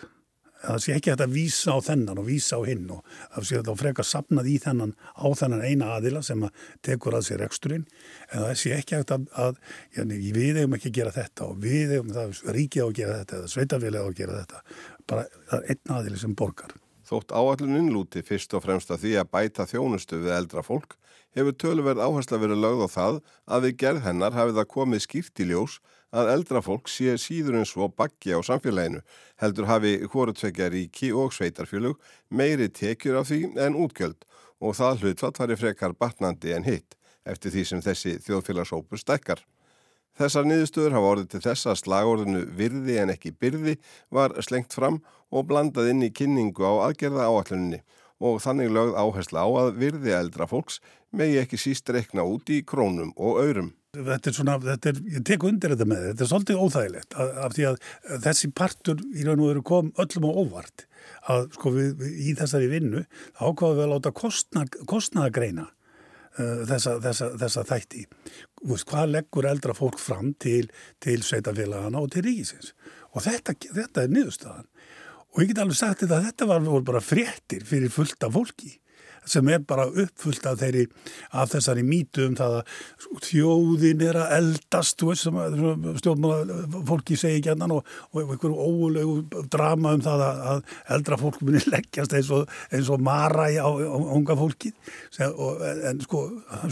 það 0.62 0.80
sé 0.84 0.96
ekki 0.96 1.14
að 1.14 1.24
vísa 1.32 1.76
á 1.76 1.78
þennan 1.88 2.20
og 2.22 2.28
vísa 2.28 2.58
á 2.58 2.62
hinn 2.66 2.90
og 2.94 3.02
það 3.34 3.48
sé 3.48 3.58
að 3.58 3.70
það 3.70 3.80
freka 3.82 4.06
sapnað 4.06 4.50
í 4.52 4.56
þennan 4.62 4.94
á 4.98 5.26
þennan 5.40 5.64
eina 5.66 5.90
aðila 5.96 6.22
sem 6.26 6.44
að 6.46 6.66
tekur 6.86 7.18
að 7.18 7.26
sér 7.28 7.46
eksturinn 7.46 7.86
en 8.30 8.46
það 8.46 8.54
sé 8.62 8.76
ekki 8.76 9.00
að, 9.00 9.26
að 9.32 9.58
já, 9.96 10.04
við 10.06 10.60
hefum 10.62 10.78
ekki 10.78 10.92
að 10.92 10.98
gera 11.00 11.16
þetta 11.18 11.48
og 11.48 11.58
við 11.62 11.96
hefum 11.96 12.14
það 12.18 12.54
ríkið 12.58 12.82
á 12.82 12.86
að 12.86 12.96
gera 13.00 13.18
þetta 13.22 13.40
eða 13.40 13.52
sveitafélagi 13.56 14.02
á 14.02 14.08
að 14.08 14.18
gera 14.22 14.38
þetta. 14.42 14.64
Bara 15.12 15.26
það 15.50 15.58
er 15.58 15.74
einn 15.74 15.96
aðili 15.98 16.22
sem 16.22 16.38
borgar 16.38 16.78
Þótt 17.12 17.32
áalluninn 17.36 17.90
lúti 17.92 18.22
fyrst 18.24 18.54
og 18.56 18.62
fremst 18.64 18.88
að 18.88 19.02
því 19.02 19.10
að 19.20 19.30
bæta 19.34 19.66
þjónustu 19.68 20.20
við 20.22 20.30
eldra 20.32 20.62
fólk 20.64 20.94
hefur 21.36 21.56
töluverð 21.60 22.00
áhersla 22.00 22.38
verið 22.40 22.62
lögð 22.62 22.84
á 22.84 22.88
það 22.94 23.18
að 23.52 23.66
við 23.66 23.74
gerð 23.82 24.06
hennar 24.06 24.32
hafið 24.32 24.60
það 24.60 24.70
komið 24.70 25.02
skýrt 25.04 25.42
í 25.44 25.48
ljós 25.50 25.74
að 26.16 26.30
eldra 26.32 26.62
fólk 26.64 26.88
sé 26.88 27.18
síður 27.20 27.58
en 27.60 27.68
svo 27.68 27.90
bakki 27.92 28.32
á 28.32 28.40
samfélaginu, 28.40 29.02
heldur 29.44 29.68
hafi 29.68 29.92
hvorutvekja 30.08 30.70
ríki 30.72 31.12
og 31.12 31.36
sveitarfjölug 31.36 32.00
meiri 32.32 32.70
tekjur 32.72 33.20
af 33.20 33.28
því 33.28 33.42
en 33.60 33.76
útgjöld 33.84 34.24
og 34.64 34.76
það 34.80 35.04
hlutfatt 35.04 35.42
var 35.42 35.52
í 35.52 35.60
frekar 35.60 35.92
batnandi 35.92 36.56
en 36.56 36.64
hitt 36.64 36.96
eftir 37.28 37.52
því 37.52 37.66
sem 37.68 37.84
þessi 37.84 38.16
þjóðfélagsópur 38.24 39.04
stækkar. 39.04 39.44
Þessar 40.20 40.44
niðurstöður 40.48 40.96
hafa 40.98 41.10
orðið 41.14 41.28
til 41.32 41.42
þess 41.46 41.68
að 41.70 41.80
slagorðinu 41.80 42.42
virði 42.58 42.98
en 43.00 43.12
ekki 43.14 43.32
byrði 43.40 43.76
var 44.12 44.34
slengt 44.44 44.76
fram 44.76 45.00
og 45.32 45.46
blandað 45.48 45.92
inn 45.94 46.04
í 46.04 46.12
kynningu 46.12 46.66
á 46.68 46.90
aðgerða 46.90 47.28
áalluninni 47.30 47.80
og 48.22 48.42
þannig 48.44 48.70
lögð 48.72 48.98
áhersla 49.00 49.44
á 49.44 49.48
að 49.62 49.70
virði 49.80 50.12
eldra 50.14 50.46
fólks 50.50 50.78
megi 51.16 51.40
ekki 51.40 51.58
síst 51.60 51.88
rekna 51.92 52.24
út 52.28 52.52
í 52.52 52.60
krónum 52.64 53.12
og 53.16 53.40
aurum. 53.40 53.72
Þetta 53.92 54.30
er 54.30 54.36
svona, 54.36 54.54
þetta 54.62 54.88
er, 54.88 55.00
ég 55.16 55.24
tek 55.28 55.42
undir 55.44 55.74
þetta 55.74 55.88
með 55.88 56.04
þetta 56.06 56.24
er 56.24 56.30
svolítið 56.30 56.60
óþægilegt 56.62 57.16
af, 57.20 57.32
af 57.44 57.56
því 57.56 57.66
að 57.68 57.90
þessi 58.24 58.48
partur 58.56 59.02
í 59.12 59.26
raun 59.26 59.42
og 59.42 59.50
veru 59.50 59.64
kom 59.68 59.90
öllum 60.00 60.28
á 60.28 60.32
óvart 60.32 60.86
að 61.32 61.48
sko 61.58 61.72
við, 61.74 62.06
í 62.08 62.32
þessari 62.38 62.70
vinnu 62.72 63.02
ákvaðum 63.36 63.76
við 63.76 63.84
að 63.84 63.92
láta 63.92 64.14
kostna, 64.16 64.64
kostnaðagreina 64.88 65.66
þessa, 66.38 66.96
þessa, 67.04 67.30
þessa 67.42 67.64
þætti. 67.68 68.04
Vist, 68.70 68.88
hvað 68.90 69.14
leggur 69.16 69.48
eldra 69.50 69.76
fólk 69.76 70.00
fram 70.00 70.32
til, 70.40 70.66
til 71.02 71.22
sveitafélagana 71.26 72.02
og 72.02 72.12
til 72.14 72.26
ríkisins? 72.26 72.72
Og 73.12 73.24
þetta, 73.26 73.56
þetta 73.62 74.04
er 74.04 74.14
niðurstaðan. 74.14 74.68
Og 75.32 75.42
ég 75.42 75.52
get 75.52 75.62
alveg 75.62 75.78
sagt 75.78 76.04
þetta 76.04 76.18
að 76.18 76.28
þetta 76.28 76.48
var 76.50 76.86
bara 76.86 77.04
fréttir 77.04 77.64
fyrir 77.68 77.92
fullta 77.92 78.28
fólki 78.32 78.74
sem 79.28 79.48
er 79.52 79.62
bara 79.66 79.86
uppfullt 79.86 80.46
af 80.50 80.58
þeirri 80.60 80.86
af 81.38 81.52
þessari 81.52 81.84
mítu 81.86 82.26
um 82.26 82.36
það 82.38 82.56
að 82.58 83.20
þjóðin 83.26 84.04
er 84.08 84.18
að 84.22 84.34
eldast 84.38 85.04
veist, 85.06 85.26
sem 85.26 85.38
stjórnmála 86.00 86.58
fólki 86.88 87.18
segi 87.18 87.40
ekki 87.40 87.52
annan 87.54 87.76
og, 87.76 87.92
og 88.12 88.22
einhverju 88.24 88.66
óulegu 88.66 89.44
drama 89.52 89.94
um 89.96 90.04
það 90.04 90.24
að, 90.26 90.42
að 90.52 90.76
eldra 90.96 91.20
fólk 91.22 91.40
munir 91.46 91.68
leggjast 91.70 92.16
eins 92.18 92.32
og, 92.34 92.50
eins 92.74 92.90
og 92.92 93.04
mara 93.04 93.48
á, 93.52 93.68
unga 94.16 94.36
fólki 94.38 94.72
og, 95.30 95.62
en 95.90 96.02
sko, 96.04 96.24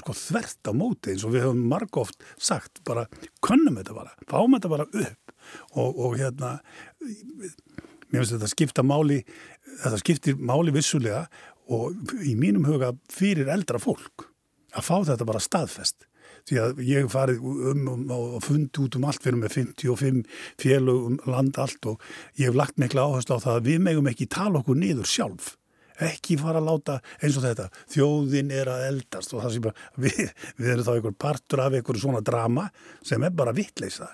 sko 0.02 0.16
þvert 0.25 0.71
á 0.71 0.73
móti 0.76 1.14
eins 1.14 1.26
og 1.26 1.35
við 1.37 1.47
höfum 1.47 1.66
margóft 1.71 2.19
sagt 2.40 2.83
bara 2.87 3.07
könnum 3.45 3.78
þetta 3.80 3.97
bara, 3.97 4.14
fáum 4.30 4.57
þetta 4.57 4.73
bara 4.73 4.88
upp. 4.90 5.35
Og 5.80 6.19
hérna 6.19 6.59
mér 8.11 8.23
finnst 8.23 8.35
þetta 8.35 8.50
skipta 8.50 8.85
máli 8.87 9.21
þetta 9.80 10.00
skiptir 10.02 10.38
máli 10.38 10.75
vissulega 10.75 11.25
og 11.71 12.15
í 12.27 12.35
mínum 12.39 12.67
huga 12.69 12.93
fyrir 13.12 13.50
eldra 13.53 13.81
fólk 13.83 14.27
að 14.77 14.87
fá 14.87 14.97
þetta 15.11 15.27
bara 15.27 15.43
staðfest. 15.43 16.07
Því 16.49 16.59
að 16.62 16.83
ég 16.87 17.09
farið 17.12 17.43
um 17.71 17.89
og 18.15 18.39
fundi 18.45 18.81
út 18.83 18.97
um 18.97 19.07
allt 19.11 19.23
fyrir 19.23 19.39
með 19.39 19.57
55 19.59 20.21
félög 20.61 21.09
um 21.11 21.19
land 21.29 21.59
allt 21.61 21.91
og 21.91 22.05
ég 22.39 22.49
hef 22.49 22.59
lagt 22.59 22.79
mikla 22.81 23.05
áherslu 23.07 23.37
á 23.37 23.45
það 23.45 23.59
að 23.59 23.67
við 23.69 23.83
megum 23.87 24.11
ekki 24.11 24.29
tala 24.31 24.62
okkur 24.62 24.79
niður 24.81 25.11
sjálf. 25.11 25.57
Ekki 26.00 26.39
fara 26.41 26.62
að 26.62 26.71
láta 26.71 26.97
eins 27.21 27.37
og 27.37 27.45
þetta 27.45 27.67
þjóðin 27.93 28.55
er 28.57 28.71
að 28.73 28.87
eldast 28.87 29.35
og 29.35 29.45
það 29.45 29.57
sem 29.57 29.69
við, 30.07 30.23
við 30.57 30.73
erum 30.73 30.89
þá 30.89 30.95
einhver 30.95 31.19
partur 31.27 31.65
af 31.67 31.77
einhver 31.77 32.00
svona 32.00 32.25
drama 32.25 32.71
sem 33.05 33.27
er 33.27 33.37
bara 33.37 33.55
vittleisa 33.57 34.09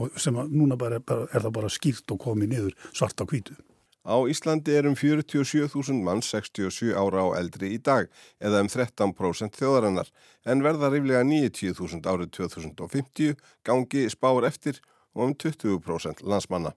og 0.00 0.20
sem 0.20 0.36
núna 0.52 0.76
bara, 0.80 1.00
bara, 1.00 1.30
er 1.32 1.44
það 1.46 1.56
bara 1.56 1.72
skýrt 1.72 2.12
og 2.12 2.20
komið 2.28 2.54
niður 2.54 2.76
svart 2.92 3.20
á 3.20 3.24
kvítu 3.24 3.56
Á 4.00 4.16
Íslandi 4.32 4.72
er 4.72 4.86
um 4.88 4.96
47.000 4.96 6.00
mann 6.04 6.22
67 6.24 6.94
ára 6.96 7.20
á 7.20 7.36
eldri 7.36 7.74
í 7.76 7.80
dag 7.84 8.08
eða 8.40 8.62
um 8.64 8.70
13% 8.72 9.58
þjóðarinnar 9.60 10.08
en 10.48 10.64
verða 10.64 10.88
ríflega 10.88 11.20
90.000 11.28 12.08
árið 12.08 12.30
2050 12.38 13.36
gangi 13.66 14.06
spár 14.08 14.48
eftir 14.48 14.80
og 15.12 15.26
um 15.28 15.34
20% 15.36 16.24
landsmanna. 16.24 16.72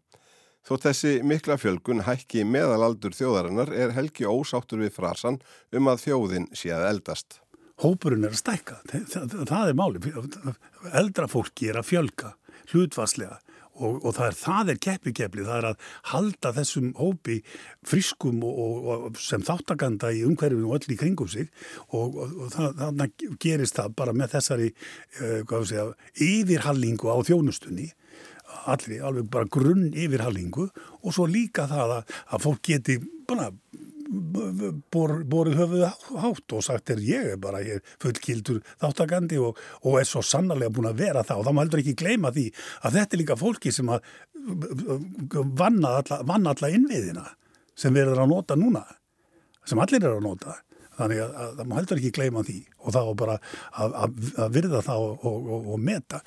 Þó 0.64 0.76
þessi 0.80 1.14
mikla 1.28 1.58
fjölgun 1.60 2.04
hækki 2.08 2.44
meðalaldur 2.48 3.16
þjóðarinnar 3.16 3.72
er 3.72 3.96
helgi 3.96 4.28
ósáttur 4.28 4.84
við 4.84 4.94
frasan 4.96 5.40
um 5.72 5.90
að 5.92 6.06
þjóðin 6.06 6.48
sé 6.56 6.72
að 6.76 6.88
eldast. 6.92 7.40
Hópurinn 7.84 8.24
er 8.28 8.36
að 8.36 8.40
stækka, 8.40 8.78
það, 9.12 9.34
það 9.50 9.72
er 9.72 9.80
máli. 9.80 10.14
Eldra 10.92 11.28
fólki 11.32 11.72
er 11.72 11.80
að 11.82 11.90
fjölga 11.90 12.36
hlutvarslega 12.72 13.40
og, 13.80 14.04
og 14.04 14.16
það 14.18 14.28
er, 14.28 14.38
það 14.38 14.72
er 14.74 14.82
keppi-keppli, 14.88 15.46
það 15.48 15.60
er 15.60 15.68
að 15.72 15.88
halda 16.12 16.54
þessum 16.58 16.92
hópi 17.00 17.40
friskum 17.88 18.44
og, 18.46 18.60
og, 18.64 19.08
og 19.10 19.22
sem 19.22 19.44
þáttakanda 19.46 20.12
í 20.14 20.24
umhverfinu 20.28 20.70
og 20.70 20.78
öll 20.78 20.96
í 20.96 21.00
kringum 21.00 21.32
sig 21.32 21.50
og 21.96 22.20
þannig 22.54 23.28
gerist 23.42 23.80
það 23.80 23.98
bara 23.98 24.16
með 24.18 24.38
þessari 24.38 24.70
uh, 24.74 25.60
segja, 25.66 25.90
yfirhallingu 26.22 27.10
á 27.10 27.18
þjónustunni 27.26 27.90
allir, 28.70 29.02
alveg 29.06 29.30
bara 29.34 29.50
grunn 29.50 29.90
yfirhallingu 29.92 30.68
og 31.02 31.16
svo 31.16 31.26
líka 31.30 31.68
það 31.72 31.98
að, 31.98 32.18
að 32.30 32.46
fólk 32.48 32.64
geti 32.70 33.00
bara 33.30 33.50
borið 34.94 35.58
höfuð 35.58 35.84
hátt 36.22 36.56
og 36.56 36.66
sagt 36.66 36.92
er 36.94 37.02
ég 37.04 37.34
er 37.34 37.40
bara 37.42 37.62
ég 37.66 37.80
er 37.80 37.96
fullkildur 38.04 38.62
þáttakandi 38.82 39.40
og, 39.42 39.60
og 39.84 40.00
er 40.00 40.08
svo 40.08 40.24
sannarlega 40.26 40.74
búin 40.74 40.90
að 40.92 41.00
vera 41.02 41.24
það. 41.26 41.40
Og 41.40 41.48
þá 41.48 41.54
má 41.54 41.64
heldur 41.64 41.84
ekki 41.84 41.96
gleyma 42.00 42.34
því 42.36 42.50
að 42.82 43.00
þetta 43.00 43.18
er 43.18 43.24
líka 43.24 43.40
fólki 43.40 43.74
sem 43.74 43.94
að 43.94 44.12
vanna 45.58 45.96
alla, 46.02 46.20
alla 46.54 46.74
innviðina 46.74 47.26
sem 47.76 47.96
við 47.96 48.12
erum 48.12 48.26
að 48.28 48.36
nota 48.36 48.60
núna 48.60 48.84
sem 49.68 49.80
allir 49.80 50.04
eru 50.04 50.20
að 50.20 50.28
nota. 50.28 50.58
Þannig 50.94 51.24
að, 51.24 51.32
að 51.42 51.54
það 51.58 51.70
má 51.70 51.78
heldur 51.80 52.02
ekki 52.02 52.12
gleyma 52.14 52.44
því 52.46 52.58
og 52.84 52.94
þá 52.94 53.00
bara 53.18 53.38
að, 53.72 53.96
að, 54.04 54.20
að 54.44 54.58
virða 54.60 54.82
það 54.86 55.06
og, 55.08 55.24
og, 55.30 55.72
og 55.74 55.80
meta. 55.82 56.20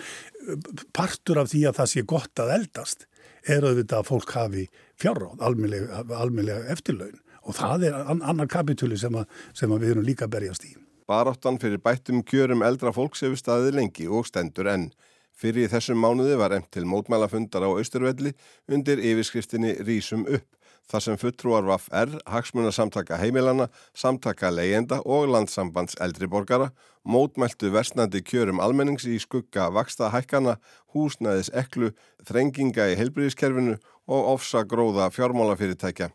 Partur 0.96 1.42
af 1.42 1.52
því 1.52 1.60
að 1.68 1.78
það 1.78 1.92
sé 1.92 2.02
gott 2.14 2.42
að 2.42 2.54
eldast 2.56 3.06
er 3.46 3.62
auðvitað 3.62 4.00
að 4.00 4.08
fólk 4.08 4.34
hafi 4.34 4.64
fjárráð, 4.98 5.44
almeinlega 5.44 6.64
eftirlaun 6.74 7.20
og 7.46 7.54
það 7.56 7.88
er 7.88 7.98
annar 8.10 8.50
kapitúli 8.50 8.98
sem, 8.98 9.14
sem 9.54 9.70
við 9.70 9.94
erum 9.94 10.06
líka 10.06 10.28
berjast 10.30 10.66
í. 10.66 10.74
Baráttan 11.06 11.60
fyrir 11.62 11.78
bættum 11.78 12.24
kjörum 12.26 12.64
eldra 12.66 12.90
fólks 12.94 13.22
hefur 13.22 13.38
staðið 13.38 13.78
lengi 13.78 14.08
og 14.10 14.26
stendur 14.26 14.66
enn. 14.72 14.88
Fyrir 15.36 15.68
þessum 15.70 16.00
mánuði 16.00 16.34
var 16.40 16.54
emt 16.56 16.70
til 16.72 16.86
mótmælafundar 16.88 17.62
á 17.62 17.70
Östurvelli 17.76 18.32
undir 18.72 18.98
yfirskriftinni 18.98 19.74
Rísum 19.84 20.24
upp, 20.26 20.46
þar 20.88 21.04
sem 21.04 21.18
fulltrúar 21.20 21.66
vaff 21.68 21.86
R, 21.92 22.16
hagsmunarsamtaka 22.26 23.18
heimilana, 23.20 23.68
samtaka 23.94 24.50
leyenda 24.50 25.02
og 25.04 25.28
landsambands 25.30 25.98
eldriborgara, 26.02 26.70
mótmæltu 27.04 27.70
versnandi 27.74 28.24
kjörum 28.24 28.62
almennings 28.64 29.06
í 29.06 29.20
skugga 29.22 29.68
vaksta 29.76 30.10
hækkana, 30.14 30.56
húsnæðis 30.96 31.52
eklu, 31.54 31.92
þrenginga 32.26 32.88
í 32.90 32.98
heilbríðiskerfinu 32.98 33.76
og 34.08 34.32
ofsa 34.38 34.64
gróða 34.64 35.12
fjármálafyrirtækja. 35.14 36.10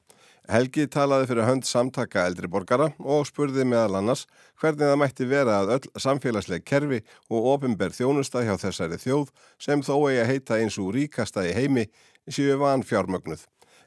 Helgi 0.51 0.84
talaði 0.91 1.29
fyrir 1.29 1.46
hönd 1.48 1.63
samtaka 1.63 2.25
eldri 2.27 2.50
borgara 2.51 2.89
og 3.00 3.22
spurði 3.29 3.63
meðal 3.63 4.01
annars 4.01 4.25
hvernig 4.60 4.84
það 4.84 4.98
mætti 5.00 5.27
vera 5.29 5.62
að 5.62 5.70
öll 5.77 6.01
samfélagsleg 6.03 6.65
kerfi 6.67 7.00
og 7.31 7.48
ofinberð 7.53 7.96
þjónusta 7.96 8.41
hjá 8.43 8.58
þessari 8.60 8.98
þjóð 9.00 9.31
sem 9.63 9.84
þó 9.88 9.93
eigi 10.10 10.20
að 10.25 10.31
heita 10.34 10.58
eins 10.60 10.75
og 10.81 10.89
ríkasta 10.98 11.46
í 11.48 11.53
heimi 11.55 11.86
séu 12.27 12.58
van 12.60 12.84
fjármögnuð. 12.84 13.46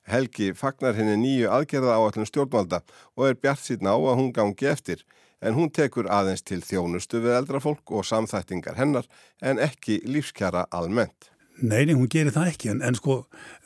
Helgi 0.08 0.54
fagnar 0.56 0.96
henni 0.96 1.18
nýju 1.20 1.52
aðgerða 1.52 1.98
á 1.98 2.04
allum 2.06 2.30
stjórnvalda 2.32 2.80
og 3.12 3.28
er 3.28 3.36
bjart 3.44 3.60
síðan 3.66 3.92
á 3.92 3.96
að 4.00 4.18
hún 4.22 4.32
gangi 4.32 4.72
eftir 4.72 5.04
en 5.44 5.58
hún 5.60 5.68
tekur 5.68 6.08
aðeins 6.08 6.46
til 6.48 6.62
þjónustu 6.64 7.20
við 7.20 7.42
eldra 7.42 7.60
fólk 7.60 7.92
og 7.92 8.08
samþættingar 8.08 8.80
hennar 8.80 9.10
en 9.44 9.60
ekki 9.60 10.00
lífskjara 10.08 10.64
almennt. 10.72 11.33
Nei, 11.62 11.84
nei, 11.86 11.94
hún 11.94 12.10
gerir 12.10 12.34
það 12.34 12.48
ekki, 12.50 12.70
en, 12.72 12.80
en 12.82 12.96
sko 12.98 13.20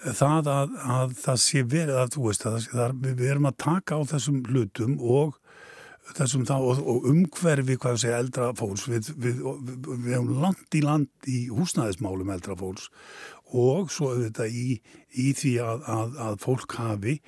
það 0.04 0.50
að, 0.52 0.72
að 0.92 1.12
það 1.22 1.38
sé 1.40 1.62
verið 1.64 2.00
að, 2.02 2.10
þú 2.14 2.24
veist, 2.26 2.42
að, 2.48 2.66
að 2.84 3.06
við 3.06 3.30
erum 3.32 3.48
að 3.48 3.60
taka 3.64 3.96
á 3.96 4.00
þessum 4.10 4.42
hlutum 4.50 4.98
og 5.00 5.38
þessum 6.16 6.44
þá, 6.48 6.54
og, 6.58 6.82
og 6.84 7.08
umhverfi, 7.08 7.78
hvað 7.80 7.98
segja, 8.02 8.20
eldra 8.20 8.50
fólks, 8.56 8.84
við, 8.92 9.08
við, 9.16 9.40
við, 9.40 9.88
við 10.04 10.14
hefum 10.18 10.30
land 10.44 10.76
í 10.76 10.84
land 10.84 11.28
í 11.32 11.40
húsnæðismálum 11.52 12.32
eldra 12.36 12.56
fólks 12.60 12.88
og 13.56 13.88
svo 13.92 14.12
auðvitað 14.12 14.52
í, 14.52 14.78
í 15.16 15.32
því 15.36 15.54
að, 15.64 15.88
að 16.28 16.40
fólk 16.44 16.76
hafi 16.76 17.18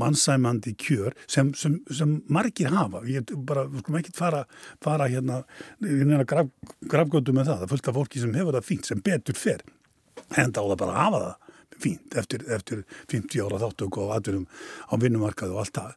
mannsæmandi 0.00 0.74
kjör 0.80 1.14
sem, 1.26 1.52
sem, 1.54 1.78
sem 1.92 2.16
margir 2.32 2.72
hafa. 2.72 3.04
Ég 3.08 3.32
bara, 3.46 3.66
við 3.70 3.84
skulum 3.84 4.00
ekki 4.00 4.14
fara, 4.16 4.44
fara 4.84 5.08
hérna, 5.12 5.42
graf, 6.28 6.52
grafgötu 6.90 7.34
með 7.36 7.50
það, 7.50 7.64
það 7.64 7.74
fölta 7.74 7.96
fólki 7.98 8.22
sem 8.22 8.36
hefur 8.38 8.58
það 8.58 8.68
fínt 8.70 8.90
sem 8.90 9.02
betur 9.04 9.38
fer, 9.38 9.64
enda 10.40 10.64
á 10.64 10.68
það 10.70 10.78
bara 10.84 11.00
hafa 11.00 11.22
það 11.24 11.34
fínt 11.84 12.16
eftir, 12.16 12.44
eftir 12.54 12.82
50 13.10 13.44
ára 13.44 13.60
þáttöku 13.64 14.04
og 14.04 14.14
aðdurum 14.16 14.44
á 14.88 14.94
vinnumarkaðu 15.00 15.56
og 15.56 15.64
allt 15.64 15.80
það 15.80 15.94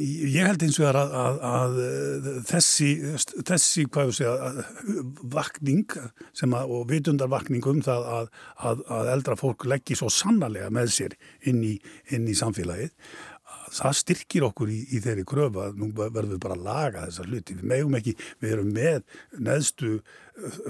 ég 0.00 0.46
held 0.46 0.64
eins 0.66 0.78
og 0.80 0.88
að, 0.90 1.14
að, 1.20 1.38
að 1.50 1.78
þessi, 2.48 2.90
þessi 3.46 3.86
ég 3.86 4.12
segja, 4.16 4.64
vakning 5.36 5.86
að, 5.96 6.58
og 6.64 6.88
vitundarvakning 6.90 7.70
um 7.70 7.80
það 7.84 8.10
að 8.56 9.12
eldra 9.14 9.38
fólk 9.38 9.66
leggji 9.68 9.98
svo 9.98 10.10
sannarlega 10.12 10.72
með 10.74 10.92
sér 10.98 11.16
inn 11.48 11.62
í, 11.66 11.76
inn 12.14 12.28
í 12.28 12.36
samfélagið 12.38 12.92
það 13.76 13.96
styrkir 14.00 14.46
okkur 14.46 14.72
í, 14.72 14.80
í 14.94 15.00
þeirri 15.04 15.24
kröfu 15.28 15.62
að 15.64 15.78
nú 15.80 15.90
verðum 15.96 16.34
við 16.36 16.42
bara 16.42 16.56
að 16.56 16.66
laga 16.66 17.06
þessar 17.06 17.30
hluti. 17.30 17.56
Við 17.58 17.70
megum 17.72 17.96
ekki, 17.98 18.14
við 18.42 18.56
erum 18.56 18.74
með 18.76 19.00
neðstu 19.48 19.92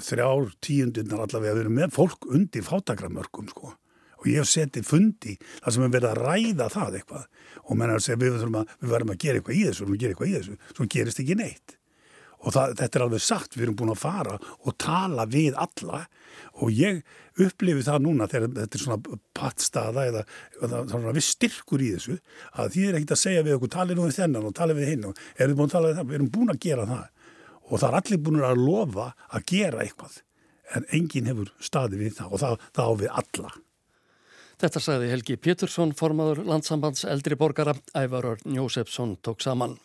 þrjár 0.07 0.55
tíundinnar 0.65 1.27
allavega, 1.27 1.57
við 1.57 1.65
erum 1.67 1.81
með 1.83 1.97
fólk 1.97 2.31
undir 2.33 2.67
fátakramörkum 2.67 3.51
sko 3.53 3.75
og 4.27 4.33
ég 4.33 4.43
hef 4.43 4.51
setið 4.51 4.87
fundi 4.91 5.39
þar 5.39 5.75
sem 5.77 5.87
við 5.87 5.97
verðum 5.97 6.13
að 6.13 6.23
ræða 6.27 6.69
það 6.75 7.01
eitthvað. 7.01 7.27
Og 7.67 7.81
menna 7.81 7.97
að 7.97 8.07
segja 8.07 8.21
við, 8.23 8.39
að, 8.43 8.77
við 8.83 8.95
verðum 8.97 9.15
að 9.15 9.21
gera 9.25 9.41
eitthvað 9.41 9.57
í 9.57 9.65
þessu, 9.67 9.87
við 9.87 9.91
verðum 9.91 9.97
að 9.97 10.05
gera 10.05 10.15
eitthvað 10.15 10.31
í 10.31 10.37
þessu, 10.37 10.61
svo 10.77 10.89
gerist 10.97 11.23
ekki 11.23 11.39
neitt. 11.39 11.77
Og 12.47 12.55
það, 12.55 12.75
þetta 12.79 12.99
er 12.99 13.05
alveg 13.07 13.23
sagt, 13.25 13.57
við 13.57 13.65
erum 13.67 13.77
búin 13.81 13.93
að 13.95 14.03
fara 14.03 14.37
og 14.39 14.77
tala 14.83 15.25
við 15.31 15.57
alla. 15.59 16.03
Og 16.63 16.71
ég 16.77 17.01
upplifi 17.43 17.83
það 17.87 18.05
núna 18.05 18.29
þegar 18.31 18.53
þetta 18.61 18.79
er 18.79 18.83
svona 18.83 19.19
pattstaða 19.37 20.05
eða, 20.11 20.23
eða 20.61 20.83
svona 20.93 21.15
við 21.17 21.27
styrkur 21.27 21.83
í 21.85 21.91
þessu 21.97 22.19
að 22.61 22.71
því 22.77 22.87
er 22.87 22.99
ekkit 23.01 23.17
að 23.17 23.23
segja 23.23 23.45
við 23.47 23.57
okkur 23.57 23.73
talið 23.75 23.99
nú 23.99 24.07
við 24.07 24.19
þennan 24.21 24.49
og 24.49 24.57
talið 24.57 24.81
við 24.81 24.93
hinn 24.93 25.09
og 25.11 25.21
erum 25.43 25.59
búin 25.59 25.71
að 25.71 25.75
tala 25.75 25.91
við 25.91 25.99
það, 25.99 26.09
við 26.11 26.19
erum 26.21 26.33
búin 26.37 26.55
að 26.55 26.63
gera 26.67 26.89
það. 26.93 27.05
Og 27.67 27.83
það 27.83 27.89
er 27.89 27.99
allir 28.01 28.25
búin 28.29 28.47
að 28.47 28.63
lofa 28.63 29.11
að 29.27 29.47
gera 29.53 29.85
eitthvað. 29.85 30.19
En 30.77 30.91
enginn 30.99 31.31
hefur 31.31 31.53
staði 31.63 32.03
við 32.05 32.19
það 32.21 32.37
og 32.37 32.45
það, 32.45 32.69
það 32.77 32.91
á 32.91 32.95
við 33.03 33.17
alla. 33.23 33.55
Þetta 34.57 34.81
sagði 34.81 35.11
Helgi 35.13 35.35
Pétursson, 35.37 35.91
formaður 35.93 36.47
landsambands 36.49 37.05
eldri 37.05 37.37
borgara, 37.37 37.75
Ævarur 37.93 38.41
Njósefsson 38.49 39.19
tók 39.21 39.45
saman. 39.45 39.77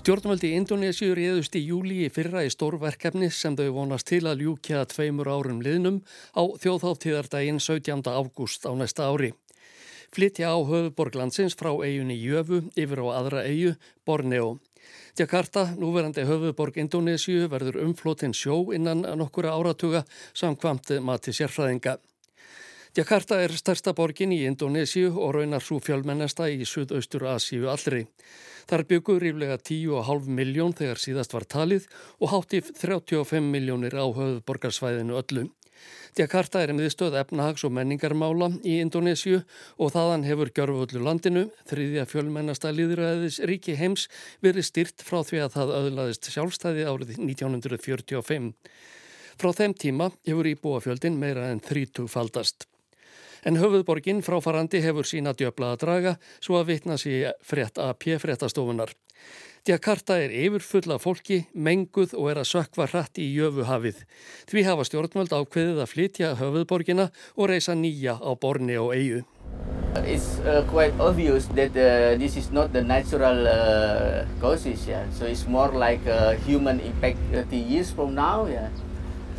Stjórnvöldi 0.00 0.48
í 0.48 0.56
Indonésiu 0.56 1.12
reyðust 1.12 1.58
í 1.60 1.60
júli 1.60 1.98
í 2.06 2.08
fyrra 2.08 2.40
í 2.46 2.48
stórverkefni 2.50 3.28
sem 3.36 3.52
þau 3.58 3.68
vonast 3.76 4.08
til 4.08 4.22
að 4.24 4.46
ljúkja 4.46 4.86
tveimur 4.88 5.28
árum 5.28 5.60
liðnum 5.60 6.00
á 6.32 6.42
þjóðháttíðardaginn 6.64 7.60
17. 7.60 8.08
ágúst 8.08 8.64
á 8.64 8.72
næsta 8.72 9.12
ári. 9.12 9.34
Flytja 10.10 10.56
á 10.56 10.58
höfuborglandsins 10.64 11.52
frá 11.52 11.70
eigunni 11.84 12.16
Jöfu 12.16 12.64
yfir 12.80 13.04
á 13.04 13.06
aðra 13.20 13.44
eigu, 13.44 13.76
Borneo. 14.08 14.56
Jakarta, 15.18 15.66
núverandi 15.76 16.24
höfuborg 16.28 16.78
Indonésiu, 16.80 17.48
verður 17.52 17.80
umflótin 17.84 18.32
sjó 18.36 18.72
innan 18.72 19.02
nokkura 19.18 19.52
áratuga 19.56 20.04
samkvamt 20.34 20.94
mati 21.04 21.34
sérfræðinga. 21.36 21.98
Jakarta 22.96 23.36
er 23.38 23.52
stærsta 23.54 23.92
borgin 23.94 24.32
í 24.34 24.40
Indonésiu 24.48 25.12
og 25.14 25.36
raunar 25.36 25.62
svo 25.62 25.78
fjölmennesta 25.78 26.48
í 26.50 26.64
Suðaustur 26.66 27.28
Asíu 27.30 27.68
allri. 27.70 28.06
Þar 28.66 28.82
byggur 28.90 29.22
ríflega 29.22 29.60
10,5 29.62 30.26
miljón 30.34 30.74
þegar 30.74 30.98
síðast 30.98 31.36
var 31.36 31.46
talið 31.46 31.86
og 32.18 32.32
háttið 32.34 32.72
35 32.80 33.46
miljónir 33.46 33.94
á 33.94 34.06
höfuborgarsvæðinu 34.10 35.20
öllum. 35.22 35.52
Jakarta 36.18 36.62
er 36.64 36.72
miðstöð 36.74 37.16
efnahags- 37.20 37.64
og 37.66 37.74
menningarmála 37.76 38.50
í 38.66 38.80
Indonésiu 38.82 39.42
og 39.78 39.92
þaðan 39.94 40.26
hefur 40.26 40.50
gjörfullu 40.56 41.02
landinu, 41.06 41.44
þriðja 41.70 42.06
fjölmennasta 42.10 42.72
líðræðis 42.74 43.40
ríki 43.46 43.76
heims, 43.78 44.08
verið 44.42 44.66
styrt 44.70 45.06
frá 45.06 45.22
því 45.22 45.44
að 45.44 45.54
það 45.58 45.76
öðlaðist 45.80 46.32
sjálfstæði 46.34 46.88
árið 46.90 47.14
1945. 47.18 48.52
Frá 49.40 49.54
þeim 49.56 49.76
tíma 49.78 50.10
hefur 50.26 50.50
íbúafjöldin 50.50 51.16
meira 51.20 51.48
en 51.52 51.62
30 51.64 52.10
faldast. 52.10 52.69
En 53.44 53.56
höfuðborgin 53.60 54.24
fráfarandi 54.24 54.82
hefur 54.84 55.08
sína 55.08 55.32
djöbla 55.36 55.74
að 55.74 55.84
draga 55.84 56.16
svo 56.40 56.60
að 56.60 56.74
vitna 56.74 56.98
sér 57.00 57.32
frétt 57.44 57.80
AP 57.80 58.10
fréttastofunar. 58.20 58.92
Jakarta 59.68 60.16
er 60.16 60.32
yfirfull 60.32 60.94
af 60.94 61.02
fólki, 61.04 61.42
menguð 61.52 62.14
og 62.16 62.30
er 62.32 62.38
að 62.40 62.48
sökva 62.48 62.86
hratt 62.88 63.18
í 63.20 63.26
jöfuhafið. 63.28 63.98
Því 64.48 64.62
hafa 64.64 64.86
stjórnvöld 64.88 65.34
ákveðið 65.36 65.82
að 65.82 65.90
flytja 65.90 66.30
höfuðborgina 66.40 67.10
og 67.36 67.50
reysa 67.50 67.76
nýja 67.76 68.16
á 68.16 68.30
borni 68.40 68.78
og 68.80 68.94
eigu. 68.96 69.20
It's 70.06 70.38
uh, 70.46 70.64
quite 70.70 70.94
obvious 70.98 71.44
that 71.58 71.76
uh, 71.76 72.16
this 72.16 72.36
is 72.36 72.50
not 72.50 72.72
the 72.72 72.80
natural 72.80 73.46
uh, 73.46 74.24
causes, 74.40 74.86
yeah. 74.86 75.04
So 75.12 75.26
it's 75.26 75.46
more 75.46 75.68
like 75.68 76.06
a 76.06 76.36
human 76.46 76.80
impact 76.80 77.18
30 77.32 77.56
years 77.56 77.90
from 77.90 78.14
now, 78.14 78.46
yeah. 78.46 78.70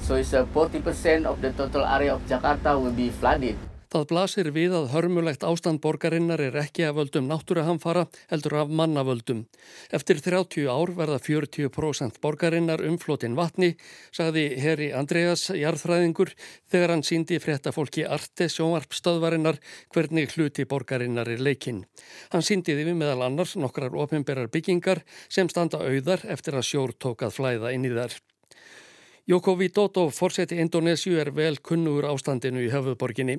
So 0.04 0.16
it's 0.16 0.34
40% 0.34 1.26
of 1.26 1.42
the 1.42 1.52
total 1.54 1.86
area 1.86 2.14
of 2.14 2.22
Jakarta 2.28 2.80
will 2.80 2.92
be 2.92 3.10
flooded. 3.10 3.71
Það 3.92 4.06
blasir 4.08 4.48
við 4.56 4.72
að 4.72 4.86
hörmulegt 4.94 5.42
ástand 5.44 5.82
borgarinnar 5.84 6.40
er 6.40 6.56
ekki 6.62 6.86
af 6.88 6.94
völdum 6.96 7.26
náttúruhamfara 7.28 8.06
heldur 8.30 8.56
af 8.62 8.72
mannavöldum. 8.72 9.42
Eftir 9.92 10.22
30 10.24 10.70
ár 10.72 10.94
verða 10.96 11.18
40% 11.20 12.22
borgarinnar 12.24 12.86
umflotin 12.88 13.36
vatni, 13.36 13.74
sagði 14.16 14.46
Heri 14.64 14.90
Andreas 14.96 15.50
jarðfræðingur 15.52 16.32
þegar 16.72 16.96
hann 16.96 17.04
síndi 17.04 17.42
frétta 17.44 17.76
fólki 17.76 18.08
Arte 18.08 18.48
sjónvarpstöðvarinnar 18.56 19.60
hvernig 19.92 20.38
hluti 20.38 20.64
borgarinnar 20.64 21.28
er 21.28 21.44
leikinn. 21.44 21.84
Hann 22.32 22.48
síndi 22.48 22.80
því 22.80 22.96
meðal 22.96 23.28
annars 23.28 23.58
nokkrar 23.60 23.92
ofinberar 23.92 24.48
byggingar 24.48 25.04
sem 25.28 25.52
standa 25.52 25.84
auðar 25.84 26.24
eftir 26.32 26.56
að 26.56 26.70
sjór 26.72 26.96
tókað 26.96 27.42
flæða 27.42 27.76
inn 27.76 27.92
í 27.92 27.98
þær. 28.00 28.22
Joko 29.28 29.54
Widodo, 29.54 30.10
fórseti 30.10 30.58
Indonésiu, 30.58 31.20
er 31.22 31.30
vel 31.30 31.60
kunnugur 31.62 32.08
ástandinu 32.10 32.64
í 32.64 32.72
höfuðborginni. 32.74 33.38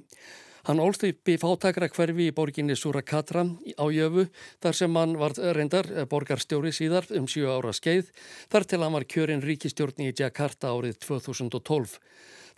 Hann 0.68 0.78
ólst 0.78 1.02
upp 1.02 1.26
í 1.26 1.34
fátakra 1.42 1.88
hverfi 1.90 2.28
í 2.30 2.34
borginni 2.34 2.76
Surakatra 2.78 3.42
á 3.42 3.84
Jöfu 3.90 4.28
þar 4.62 4.78
sem 4.78 4.94
hann 4.94 5.16
var 5.18 5.34
reyndar 5.56 5.88
borgarstjóri 6.06 6.70
síðar 6.70 7.08
um 7.18 7.26
7 7.26 7.50
ára 7.50 7.72
skeið 7.74 8.12
þar 8.52 8.68
til 8.70 8.80
hann 8.84 8.94
var 8.94 9.08
kjörinn 9.10 9.42
ríkistjórni 9.42 10.12
í 10.12 10.14
Jakarta 10.14 10.70
árið 10.70 11.00
2012. 11.02 11.98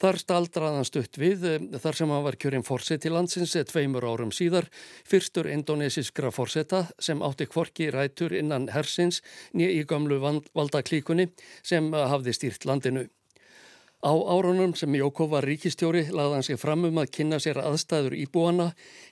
Þar 0.03 0.21
staldraði 0.21 0.79
hann 0.79 0.89
stutt 0.89 1.19
við 1.21 1.45
þar 1.83 1.99
sem 1.99 2.13
hann 2.15 2.25
var 2.27 2.39
kjörinn 2.41 2.67
fórseti 2.67 3.13
landsins 3.13 3.57
tveimur 3.71 4.07
árum 4.09 4.33
síðar, 4.35 4.69
fyrstur 5.07 5.51
indonesiskra 5.51 6.33
fórseta 6.35 6.87
sem 6.99 7.23
átti 7.23 7.47
kvorki 7.51 7.91
rætur 7.95 8.35
innan 8.35 8.71
hersins 8.75 9.23
nýja 9.53 9.75
í 9.75 9.85
gamlu 9.89 10.21
valdaklíkunni 10.23 11.31
sem 11.63 11.93
hafði 11.95 12.35
stýrt 12.35 12.67
landinu. 12.69 13.07
Á 14.05 14.13
árunum 14.13 14.75
sem 14.77 14.93
Jókó 14.99 15.25
var 15.33 15.47
ríkistjóri 15.49 16.11
laði 16.13 16.35
hann 16.37 16.43
sig 16.45 16.59
fram 16.61 16.83
um 16.85 16.99
að 17.01 17.09
kynna 17.17 17.39
sér 17.41 17.57
aðstæður 17.63 18.19
íbúana, 18.21 18.67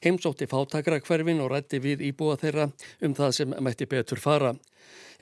heimsótti 0.04 0.44
fátakra 0.50 0.98
hverfin 1.00 1.40
og 1.40 1.48
rætti 1.54 1.80
við 1.80 2.04
íbúa 2.10 2.36
þeirra 2.36 2.66
um 3.00 3.14
það 3.16 3.32
sem 3.38 3.54
mætti 3.64 3.88
betur 3.88 4.20
fara. 4.20 4.52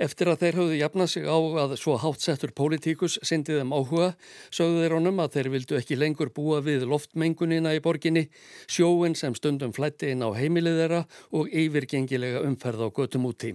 Eftir 0.01 0.31
að 0.33 0.39
þeir 0.41 0.57
höfðu 0.57 0.77
jafnað 0.81 1.09
sig 1.13 1.27
á 1.29 1.37
að 1.37 1.75
svo 1.77 1.99
hátsettur 2.01 2.55
pólitíkus 2.57 3.19
syndið 3.21 3.59
þeim 3.61 3.75
áhuga, 3.77 4.07
sögðu 4.49 4.79
þeir 4.81 4.95
honum 4.97 5.21
að 5.21 5.35
þeir 5.35 5.51
vildu 5.53 5.77
ekki 5.77 5.99
lengur 6.01 6.31
búa 6.33 6.63
við 6.65 6.87
loftmengunina 6.89 7.75
í 7.77 7.83
borginni, 7.85 8.23
sjóin 8.65 9.13
sem 9.19 9.37
stundum 9.37 9.75
flætti 9.77 10.15
inn 10.15 10.25
á 10.25 10.33
heimilið 10.33 10.81
þeirra 10.81 11.03
og 11.37 11.53
yfirgengilega 11.53 12.41
umferð 12.49 12.87
á 12.87 12.89
götum 12.97 13.29
úti. 13.29 13.53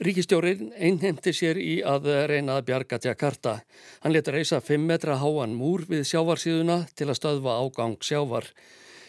Ríkistjórin 0.00 0.70
einhemti 0.80 1.36
sér 1.36 1.60
í 1.60 1.82
að 1.84 2.08
reyna 2.30 2.56
að 2.56 2.70
bjarga 2.70 2.96
Jakarta. 3.04 3.58
Hann 4.00 4.14
letur 4.16 4.38
reysa 4.38 4.62
5 4.64 4.80
metra 4.80 5.18
háan 5.20 5.52
múr 5.52 5.84
við 5.90 6.06
sjávarsíðuna 6.08 6.86
til 6.96 7.10
að 7.10 7.18
stöðva 7.20 7.60
ágang 7.60 8.00
sjávar. 8.00 8.48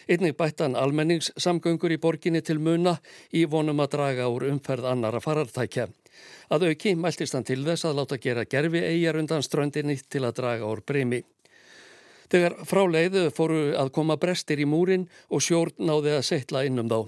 Einnig 0.08 0.36
bættan 0.38 0.76
almenningssamgöngur 0.78 1.94
í 1.94 2.00
borginni 2.02 2.42
til 2.42 2.58
muna 2.58 2.96
í 3.32 3.44
vonum 3.50 3.82
að 3.84 3.92
draga 3.96 4.28
úr 4.32 4.48
umferð 4.50 4.88
annara 4.90 5.20
farartækja. 5.22 5.88
Að 6.52 6.66
auki 6.70 6.94
mæltist 6.98 7.36
hann 7.36 7.46
til 7.48 7.62
þess 7.64 7.86
að 7.88 8.00
láta 8.00 8.18
gera 8.20 8.44
gerfi 8.44 8.82
eigjar 8.82 9.18
undan 9.20 9.44
ströndinni 9.46 9.96
til 10.08 10.24
að 10.26 10.36
draga 10.40 10.68
úr 10.68 10.82
breymi. 10.86 11.22
Þegar 12.32 12.58
fráleiðu 12.64 13.26
fóru 13.36 13.64
að 13.76 13.92
koma 13.92 14.16
brestir 14.16 14.60
í 14.60 14.68
múrin 14.68 15.08
og 15.28 15.42
sjórn 15.44 15.84
náði 15.84 16.16
að 16.16 16.28
setla 16.30 16.64
innum 16.64 16.88
þá. 16.88 17.00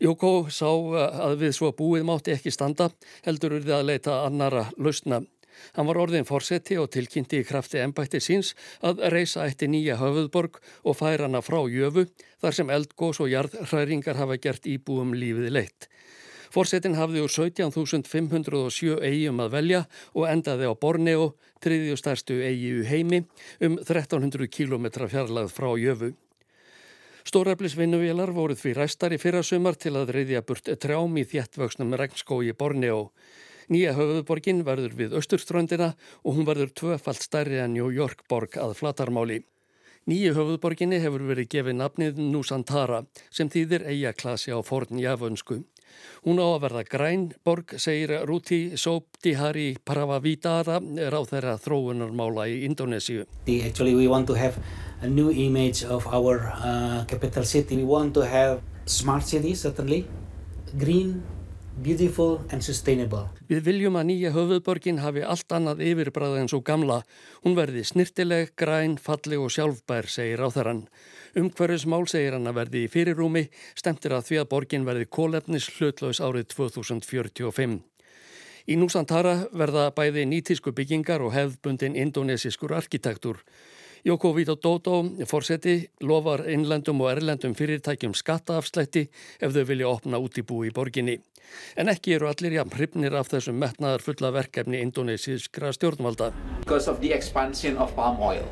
Jókó 0.00 0.48
sá 0.48 0.70
að 0.70 1.36
við 1.42 1.52
svo 1.58 1.74
búið 1.76 2.06
mátti 2.08 2.32
ekki 2.32 2.50
standa, 2.54 2.88
heldur 3.26 3.58
urði 3.58 3.74
að 3.76 3.86
leita 3.90 4.22
annara 4.24 4.64
lausna. 4.78 5.20
Hann 5.76 5.88
var 5.88 6.00
orðin 6.02 6.28
fórseti 6.28 6.78
og 6.80 6.90
tilkynnti 6.94 7.40
í 7.40 7.46
krafti 7.46 7.80
ennbætti 7.82 8.20
síns 8.22 8.54
að 8.86 9.04
reysa 9.14 9.46
í 9.48 9.70
nýja 9.70 9.98
höfuðborg 10.00 10.60
og 10.84 10.98
færa 10.98 11.28
hana 11.28 11.42
frá 11.44 11.60
jöfu 11.70 12.06
þar 12.40 12.56
sem 12.56 12.70
eldgós 12.70 13.20
og 13.20 13.30
jarðhræringar 13.32 14.20
hafa 14.20 14.38
gert 14.40 14.66
íbúum 14.66 15.14
lífið 15.14 15.52
leitt. 15.54 15.90
Fórsetin 16.50 16.96
hafði 16.98 17.20
úr 17.22 17.30
17.507 17.30 18.96
eigum 19.06 19.42
að 19.44 19.52
velja 19.54 19.84
og 20.18 20.26
endaði 20.26 20.66
á 20.66 20.74
Borneo, 20.74 21.28
triðju 21.62 21.98
stærstu 22.00 22.40
eigi 22.42 22.72
heimi, 22.88 23.22
um 23.62 23.78
1300 23.78 24.50
km 24.50 24.90
fjarlagð 25.06 25.54
frá 25.54 25.70
Jöfu. 25.78 26.10
Stóreflisvinnuvélar 27.30 28.32
voruð 28.34 28.58
því 28.64 28.72
ræstar 28.80 29.14
í 29.14 29.20
fyrra 29.20 29.44
sumar 29.46 29.76
til 29.78 29.92
að 30.00 30.10
reyðja 30.16 30.42
burt 30.42 30.72
trjám 30.82 31.18
í 31.20 31.26
þjættvöksnum 31.28 31.94
regnskói 32.00 32.50
Borneo. 32.58 33.10
Nýja 33.70 33.92
höfuðborgin 33.94 34.64
verður 34.66 34.96
við 34.98 35.12
austurströndina 35.14 35.92
og 36.24 36.34
hún 36.34 36.46
verður 36.48 36.72
tvöfalt 36.74 37.22
stærri 37.22 37.60
en 37.62 37.76
New 37.76 37.92
York 37.94 38.24
borg 38.26 38.56
að 38.58 38.74
flatarmáli. 38.80 39.44
Nýju 40.10 40.32
höfuðborginni 40.34 40.98
hefur 40.98 41.22
verið 41.28 41.46
gefið 41.52 41.76
nafnið 41.78 42.18
Nusantara 42.32 43.04
sem 43.30 43.50
þýðir 43.52 43.84
eigaklasi 43.92 44.50
á 44.50 44.58
forn 44.66 44.98
jafönsku. 44.98 45.60
Hún 46.26 46.42
á 46.42 46.46
að 46.50 46.60
verða 46.64 46.84
græn 46.90 47.24
borg, 47.46 47.76
segir 47.78 48.16
Ruti 48.26 48.74
Sobtihari 48.74 49.76
Pravavitara, 49.86 50.80
ráð 51.14 51.30
þeirra 51.30 51.56
þróunarmála 51.62 52.50
í 52.50 52.62
Indonésiu. 52.66 53.26
Actually 53.46 53.94
we 53.94 54.10
want 54.10 54.26
to 54.26 54.34
have 54.34 54.58
a 55.02 55.06
new 55.06 55.30
image 55.30 55.84
of 55.84 56.06
our 56.10 56.50
uh, 56.58 57.04
capital 57.06 57.44
city. 57.44 57.76
We 57.76 57.84
want 57.86 58.14
to 58.14 58.26
have 58.26 58.62
smart 58.86 59.22
cities 59.30 59.62
certainly, 59.62 60.06
green, 60.74 61.22
beautiful 61.82 62.40
and 62.52 62.62
sustainable. 62.62 63.28
Við 63.48 63.62
viljum 63.66 63.98
að 63.98 64.08
nýja 64.10 64.32
höfuðborgin 64.34 65.00
hafi 65.02 65.22
allt 65.24 65.52
annað 65.54 65.82
yfirbræða 65.86 66.42
en 66.42 66.50
svo 66.52 66.60
gamla. 66.66 67.00
Hún 67.44 67.56
verði 67.58 67.84
snirtileg, 67.86 68.52
græn, 68.58 68.98
falli 68.98 69.38
og 69.40 69.52
sjálfbær, 69.54 70.10
segir 70.10 70.42
ráþarann. 70.42 70.84
Umhverfismál 71.40 72.08
segir 72.10 72.36
hann 72.36 72.50
að 72.50 72.58
verði 72.60 72.84
í 72.84 72.90
fyrirrúmi, 72.90 73.46
stemtir 73.78 74.16
að 74.16 74.26
því 74.28 74.42
að 74.42 74.50
borgin 74.54 74.86
verði 74.88 75.06
kólefnis 75.06 75.70
hlutlaus 75.78 76.20
árið 76.20 76.50
2045. 76.56 77.80
Í 78.70 78.76
Núsantara 78.76 79.48
verða 79.56 79.88
bæði 79.96 80.26
nýtísku 80.28 80.74
byggingar 80.76 81.22
og 81.24 81.32
hefðbundin 81.34 81.96
indonesiskur 81.98 82.74
arkitektur. 82.76 83.40
Joko 84.04 84.32
Widodo, 84.32 85.02
fórseti, 85.28 85.74
lofar 86.00 86.46
innlendum 86.48 87.02
og 87.04 87.10
erlendum 87.12 87.52
fyrirtækjum 87.56 88.14
skattaafslætti 88.16 89.02
ef 89.40 89.52
þau 89.52 89.64
vilja 89.68 89.90
opna 89.90 90.20
út 90.22 90.40
í 90.40 90.44
búi 90.46 90.70
í 90.70 90.72
borginni. 90.72 91.18
En 91.76 91.90
ekki 91.92 92.14
eru 92.16 92.30
allir 92.30 92.54
jafn 92.56 92.72
hrifnir 92.78 93.16
af 93.18 93.28
þessum 93.28 93.58
metnaðar 93.60 94.04
fulla 94.04 94.30
verkefni 94.32 94.80
indonesiskra 94.80 95.74
stjórnvalda. 95.76 96.30
Because 96.64 96.88
of 96.88 97.02
the 97.04 97.12
expansion 97.12 97.76
of 97.76 97.92
palm 97.94 98.22
oil 98.22 98.46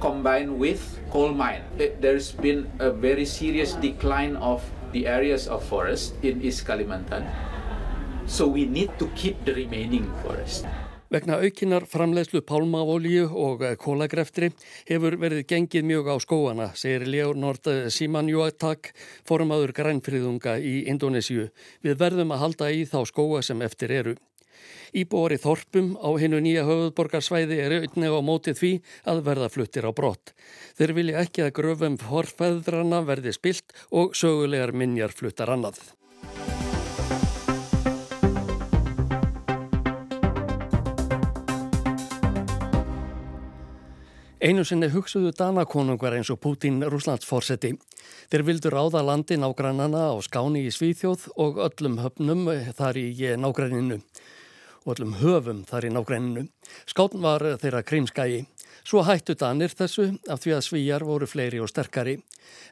combined 0.00 0.58
with 0.58 0.80
coal 1.10 1.34
mine. 1.34 1.62
There's 1.76 2.32
been 2.32 2.70
a 2.80 2.90
very 2.90 3.26
serious 3.26 3.74
decline 3.74 4.36
of 4.36 4.64
the 4.92 5.06
areas 5.06 5.46
of 5.46 5.62
forest 5.62 6.14
in 6.22 6.40
East 6.40 6.66
Kalimantan. 6.66 7.28
So 8.26 8.46
we 8.46 8.64
need 8.64 8.96
to 8.98 9.08
keep 9.14 9.44
the 9.44 9.52
remaining 9.52 10.10
forest. 10.22 10.64
Vegna 11.10 11.40
aukinar 11.42 11.88
framleiðslu 11.90 12.38
pálmavolíu 12.46 13.24
og 13.34 13.64
kólagreftri 13.82 14.52
hefur 14.86 15.16
verið 15.18 15.40
gengið 15.50 15.88
mjög 15.88 16.10
á 16.14 16.16
skóana, 16.22 16.68
segir 16.78 17.02
Leonord 17.02 17.66
Simanjuatak, 17.90 18.92
formadur 19.26 19.74
grænfriðunga 19.74 20.54
í 20.62 20.84
Indonésiu. 20.92 21.48
Við 21.82 21.98
verðum 21.98 22.30
að 22.30 22.42
halda 22.44 22.70
í 22.70 22.86
þá 22.86 23.00
skóa 23.10 23.42
sem 23.42 23.66
eftir 23.66 23.90
eru. 23.90 24.14
Íbúar 24.94 25.34
í 25.34 25.42
Þorpum 25.42 25.96
á 25.98 26.14
hinnu 26.22 26.44
nýja 26.46 26.62
höfuðborgarsvæði 26.70 27.58
er 27.58 27.74
auðnega 27.80 28.22
á 28.22 28.28
mótið 28.30 28.62
því 28.62 28.72
að 29.10 29.26
verða 29.26 29.50
fluttir 29.50 29.86
á 29.86 29.90
brott. 29.90 30.30
Þeir 30.78 30.94
vilja 30.94 31.26
ekki 31.26 31.48
að 31.48 31.54
gröfum 31.58 31.98
forfæðrana 31.98 33.02
verði 33.02 33.34
spilt 33.34 33.74
og 33.90 34.14
sögulegar 34.14 34.70
minjar 34.70 35.10
fluttar 35.10 35.50
annað. 35.58 35.82
Einu 44.40 44.62
sinni 44.64 44.88
hugsuðu 44.88 45.34
Danakonungar 45.36 46.14
eins 46.16 46.30
og 46.32 46.38
Pútín 46.40 46.78
Rúslandsforsetti. 46.80 47.74
Þeir 48.32 48.44
vildu 48.48 48.70
ráða 48.72 49.02
landi 49.04 49.36
nágrannana 49.36 50.06
á 50.08 50.16
skáni 50.24 50.62
í 50.64 50.70
Svíþjóð 50.72 51.26
og 51.44 51.60
öllum 51.60 51.98
höfnum 52.00 52.48
þar 52.78 52.96
í 52.96 53.12
nágranninu 53.36 54.00
og 54.86 54.94
öllum 54.94 55.12
höfum 55.20 55.60
þar 55.68 55.90
í 55.90 55.92
nágrenninu. 55.92 56.46
Skátn 56.88 57.20
var 57.20 57.44
þeirra 57.60 57.84
krímskægi. 57.84 58.46
Svo 58.80 59.04
hættu 59.04 59.36
danir 59.36 59.76
þessu 59.76 60.08
af 60.24 60.40
því 60.40 60.56
að 60.56 60.66
svíjar 60.70 61.04
voru 61.04 61.28
fleiri 61.28 61.60
og 61.60 61.68
sterkari. 61.68 62.22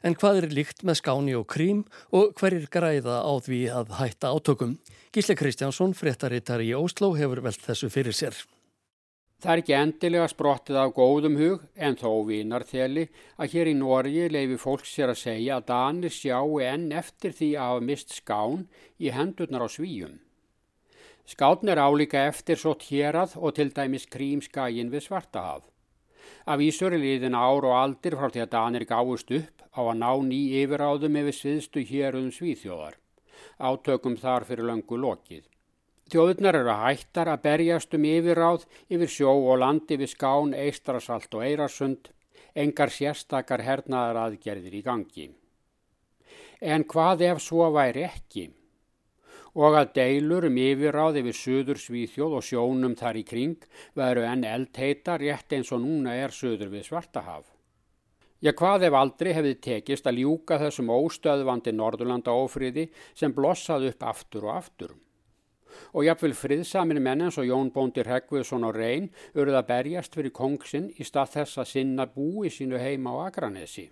En 0.01 0.17
hvað 0.17 0.41
er 0.41 0.53
líkt 0.57 0.81
með 0.81 1.03
skáni 1.03 1.37
og 1.37 1.51
krím 1.53 1.85
og 2.09 2.33
hverjir 2.41 2.65
græða 2.73 3.21
á 3.21 3.33
því 3.45 3.67
að 3.69 3.99
hætta 4.01 4.33
átökum? 4.33 4.79
Gísle 5.13 5.37
Kristjánsson, 5.37 5.93
fréttarittar 5.93 6.65
í 6.65 6.73
Ósló, 6.73 7.13
hefur 7.13 7.45
velt 7.45 7.61
þessu 7.61 7.93
fyrir 7.93 8.17
sér. 8.17 8.33
Það 9.39 9.51
er 9.51 9.61
ekki 9.61 9.75
endilega 9.77 10.27
sprottið 10.27 10.77
af 10.81 10.89
góðum 10.97 11.37
hug 11.39 11.61
en 11.79 11.93
þó 11.95 12.09
vinarþeli 12.27 13.05
að 13.39 13.53
hér 13.53 13.69
í 13.71 13.75
Norgi 13.79 14.25
leifi 14.35 14.57
fólk 14.59 14.83
sér 14.83 15.13
að 15.13 15.21
segja 15.21 15.59
að 15.59 15.67
Danir 15.69 16.11
sjáu 16.11 16.57
enn 16.59 16.89
eftir 16.91 17.31
því 17.37 17.47
að 17.55 17.69
hafa 17.69 17.85
mist 17.89 18.15
skán 18.17 18.65
í 18.99 19.13
hendurnar 19.15 19.63
á 19.63 19.67
svíjum. 19.71 20.17
Skátn 21.29 21.71
er 21.71 21.79
álíka 21.79 22.25
eftir 22.27 22.59
svo 22.59 22.73
tjerað 22.81 23.37
og 23.39 23.55
til 23.55 23.69
dæmis 23.71 24.09
krímskægin 24.11 24.91
við 24.91 25.05
Svartahaf. 25.07 25.63
Af 26.43 26.59
Ísur 26.59 26.91
er 26.91 26.99
liðin 26.99 27.37
ár 27.37 27.63
og 27.63 27.77
aldir 27.77 28.17
frá 28.19 28.27
því 28.27 28.43
að 28.43 28.51
Danir 28.57 28.85
gáist 28.89 29.31
upp 29.37 29.63
á 29.71 29.81
að 29.85 29.99
ná 30.01 30.11
ný 30.25 30.41
yfiráðum 30.65 31.15
yfir 31.21 31.37
sviðstu 31.39 31.85
héruðum 31.87 32.35
svíþjóðar. 32.35 32.99
Átökum 33.55 34.19
þar 34.19 34.49
fyrir 34.49 34.67
löngu 34.67 34.99
lokið. 34.99 35.47
Þjóðurnar 36.09 36.57
eru 36.61 36.75
hættar 36.81 37.29
að 37.29 37.43
berjast 37.45 37.93
um 37.93 38.05
yfiráð 38.09 38.63
yfir 38.89 39.11
sjó 39.13 39.33
og 39.33 39.59
landi 39.61 39.99
við 40.01 40.13
skán, 40.15 40.55
eistrasalt 40.57 41.33
og 41.37 41.45
eirasund, 41.45 42.09
engar 42.55 42.89
sérstakar 42.89 43.61
hernaðar 43.65 44.23
aðgerðir 44.25 44.79
í 44.79 44.85
gangi. 44.85 45.27
En 46.59 46.83
hvað 46.83 47.27
ef 47.29 47.43
svo 47.43 47.69
væri 47.75 48.07
ekki? 48.09 48.49
og 49.57 49.75
að 49.75 49.93
deilur 49.97 50.47
um 50.49 50.57
yfirráð 50.61 51.21
yfir 51.23 51.37
söður 51.37 51.79
Svíþjóð 51.81 52.35
og 52.37 52.45
sjónum 52.45 52.95
þar 52.99 53.19
í 53.21 53.23
kring 53.25 53.65
veru 53.97 54.25
enn 54.27 54.45
eldheita 54.45 55.17
rétt 55.17 55.55
eins 55.57 55.71
og 55.73 55.81
núna 55.83 56.15
er 56.15 56.35
söður 56.35 56.71
við 56.75 56.85
Svartahaf. 56.89 57.47
Já 58.39 58.53
hvað 58.55 58.85
ef 58.87 58.95
aldrei 58.95 59.33
hefði 59.35 59.55
tekist 59.59 60.07
að 60.07 60.21
ljúka 60.21 60.59
þessum 60.61 60.91
óstöðvandi 60.95 61.73
Norðurlanda 61.75 62.31
ofriði 62.31 62.87
sem 63.13 63.33
blossaði 63.35 63.91
upp 63.91 64.05
aftur 64.13 64.47
og 64.47 64.55
aftur. 64.55 64.93
Og 65.93 66.07
jáfnvel 66.07 66.33
friðsamir 66.37 66.99
menn 67.03 67.27
eins 67.27 67.37
og 67.41 67.47
Jón 67.49 67.69
Bóndir 67.75 68.09
Hegviðsson 68.09 68.65
og 68.67 68.75
Reyn 68.77 69.11
urða 69.35 69.63
berjast 69.67 70.17
fyrir 70.17 70.33
kongsinn 70.35 70.89
í 70.97 71.07
stað 71.07 71.35
þess 71.37 71.61
að 71.61 71.71
sinna 71.75 72.09
búi 72.09 72.51
sínu 72.53 72.81
heima 72.81 73.13
á 73.15 73.29
Akranesi. 73.29 73.89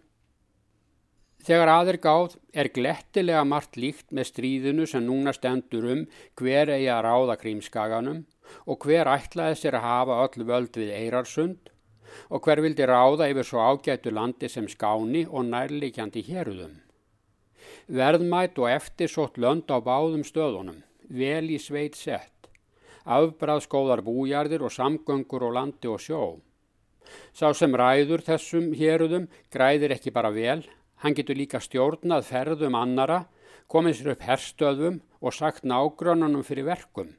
Þegar 1.48 1.70
aðeir 1.72 2.00
gáð 2.02 2.34
er 2.52 2.68
glettilega 2.76 3.44
margt 3.48 3.78
líkt 3.78 4.10
með 4.12 4.30
stríðinu 4.32 4.88
sem 4.90 5.06
núna 5.06 5.32
stendur 5.36 5.86
um 5.94 6.02
hver 6.40 6.74
eigi 6.74 6.90
að 6.92 7.04
ráða 7.06 7.38
krímskaganum 7.44 8.24
og 8.66 8.84
hver 8.84 9.08
ætlaði 9.14 9.60
sér 9.62 9.78
að 9.78 9.86
hafa 9.86 10.18
öll 10.26 10.48
völd 10.50 10.80
við 10.82 10.92
Eirarsund 10.98 11.72
og 12.34 12.44
hver 12.44 12.64
vildi 12.66 12.88
ráða 12.90 13.30
yfir 13.32 13.48
svo 13.48 13.64
ágætu 13.64 14.12
landi 14.12 14.50
sem 14.52 14.68
skáni 14.68 15.24
og 15.30 15.48
nærlikjandi 15.52 16.24
héruðum. 16.28 16.76
Verðmætt 17.88 18.60
og 18.60 18.72
eftirsótt 18.72 19.40
lönd 19.40 19.72
á 19.72 19.78
báðum 19.80 20.26
stöðunum, 20.28 20.82
vel 21.10 21.48
í 21.52 21.60
sveit 21.62 21.96
sett, 21.96 22.50
afbræðskóðar 23.08 24.04
bújarðir 24.04 24.66
og 24.68 24.74
samgöngur 24.74 25.48
og 25.48 25.56
landi 25.56 25.90
og 25.92 26.02
sjó. 26.04 26.24
Sá 27.32 27.54
sem 27.56 27.76
ræður 27.76 28.24
þessum 28.26 28.74
héruðum 28.76 29.28
græðir 29.54 29.96
ekki 29.96 30.12
bara 30.12 30.32
vel, 30.36 30.66
hann 31.04 31.16
getur 31.16 31.40
líka 31.40 31.62
stjórnað 31.64 32.28
ferðum 32.28 32.76
annara, 32.76 33.26
komið 33.72 34.00
sér 34.00 34.14
upp 34.16 34.26
herstöðum 34.28 35.02
og 35.22 35.36
sagt 35.36 35.68
nágrönunum 35.68 36.44
fyrir 36.48 36.68
verkum, 36.68 37.14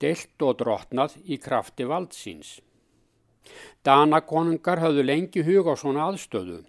deilt 0.00 0.44
og 0.44 0.58
drotnað 0.60 1.16
í 1.24 1.40
krafti 1.40 1.88
valdsíns. 1.88 2.58
Danakonungar 3.84 4.82
hafðu 4.82 5.04
lengi 5.06 5.44
hug 5.46 5.70
á 5.72 5.74
svona 5.80 6.10
aðstöðu. 6.10 6.60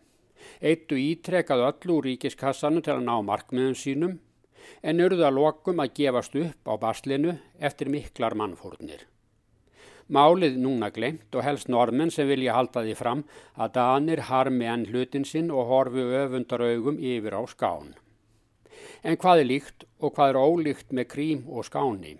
Eittu 0.64 0.96
ítrekað 0.96 1.66
öllu 1.68 1.98
úr 2.00 2.08
ríkiskassanum 2.08 2.84
til 2.84 2.96
að 2.96 3.06
ná 3.08 3.16
markmiðum 3.28 3.76
sínum 3.76 4.14
en 4.82 5.02
urðu 5.06 5.26
að 5.28 5.38
lokum 5.38 5.80
að 5.84 5.94
gefast 6.00 6.36
upp 6.40 6.72
á 6.72 6.74
baslinu 6.82 7.38
eftir 7.60 7.90
miklar 7.92 8.36
mannfórnir. 8.40 9.06
Málið 10.10 10.56
núna 10.58 10.90
glemt 10.90 11.36
og 11.38 11.46
helst 11.46 11.70
normenn 11.70 12.10
sem 12.10 12.26
vilja 12.28 12.56
halda 12.58 12.82
því 12.82 12.96
fram 12.98 13.20
að 13.54 13.76
Danir 13.76 14.24
harmi 14.26 14.66
enn 14.66 14.88
hlutin 14.90 15.26
sinn 15.32 15.52
og 15.54 15.70
horfi 15.70 16.06
öfundar 16.24 16.64
augum 16.66 16.98
yfir 16.98 17.38
á 17.38 17.46
skán. 17.52 17.94
En 19.04 19.20
hvað 19.22 19.44
er 19.44 19.50
líkt 19.52 19.86
og 20.00 20.16
hvað 20.16 20.34
er 20.34 20.42
ólíkt 20.42 20.96
með 20.98 21.12
krím 21.14 21.46
og 21.46 21.68
skáni? 21.68 22.16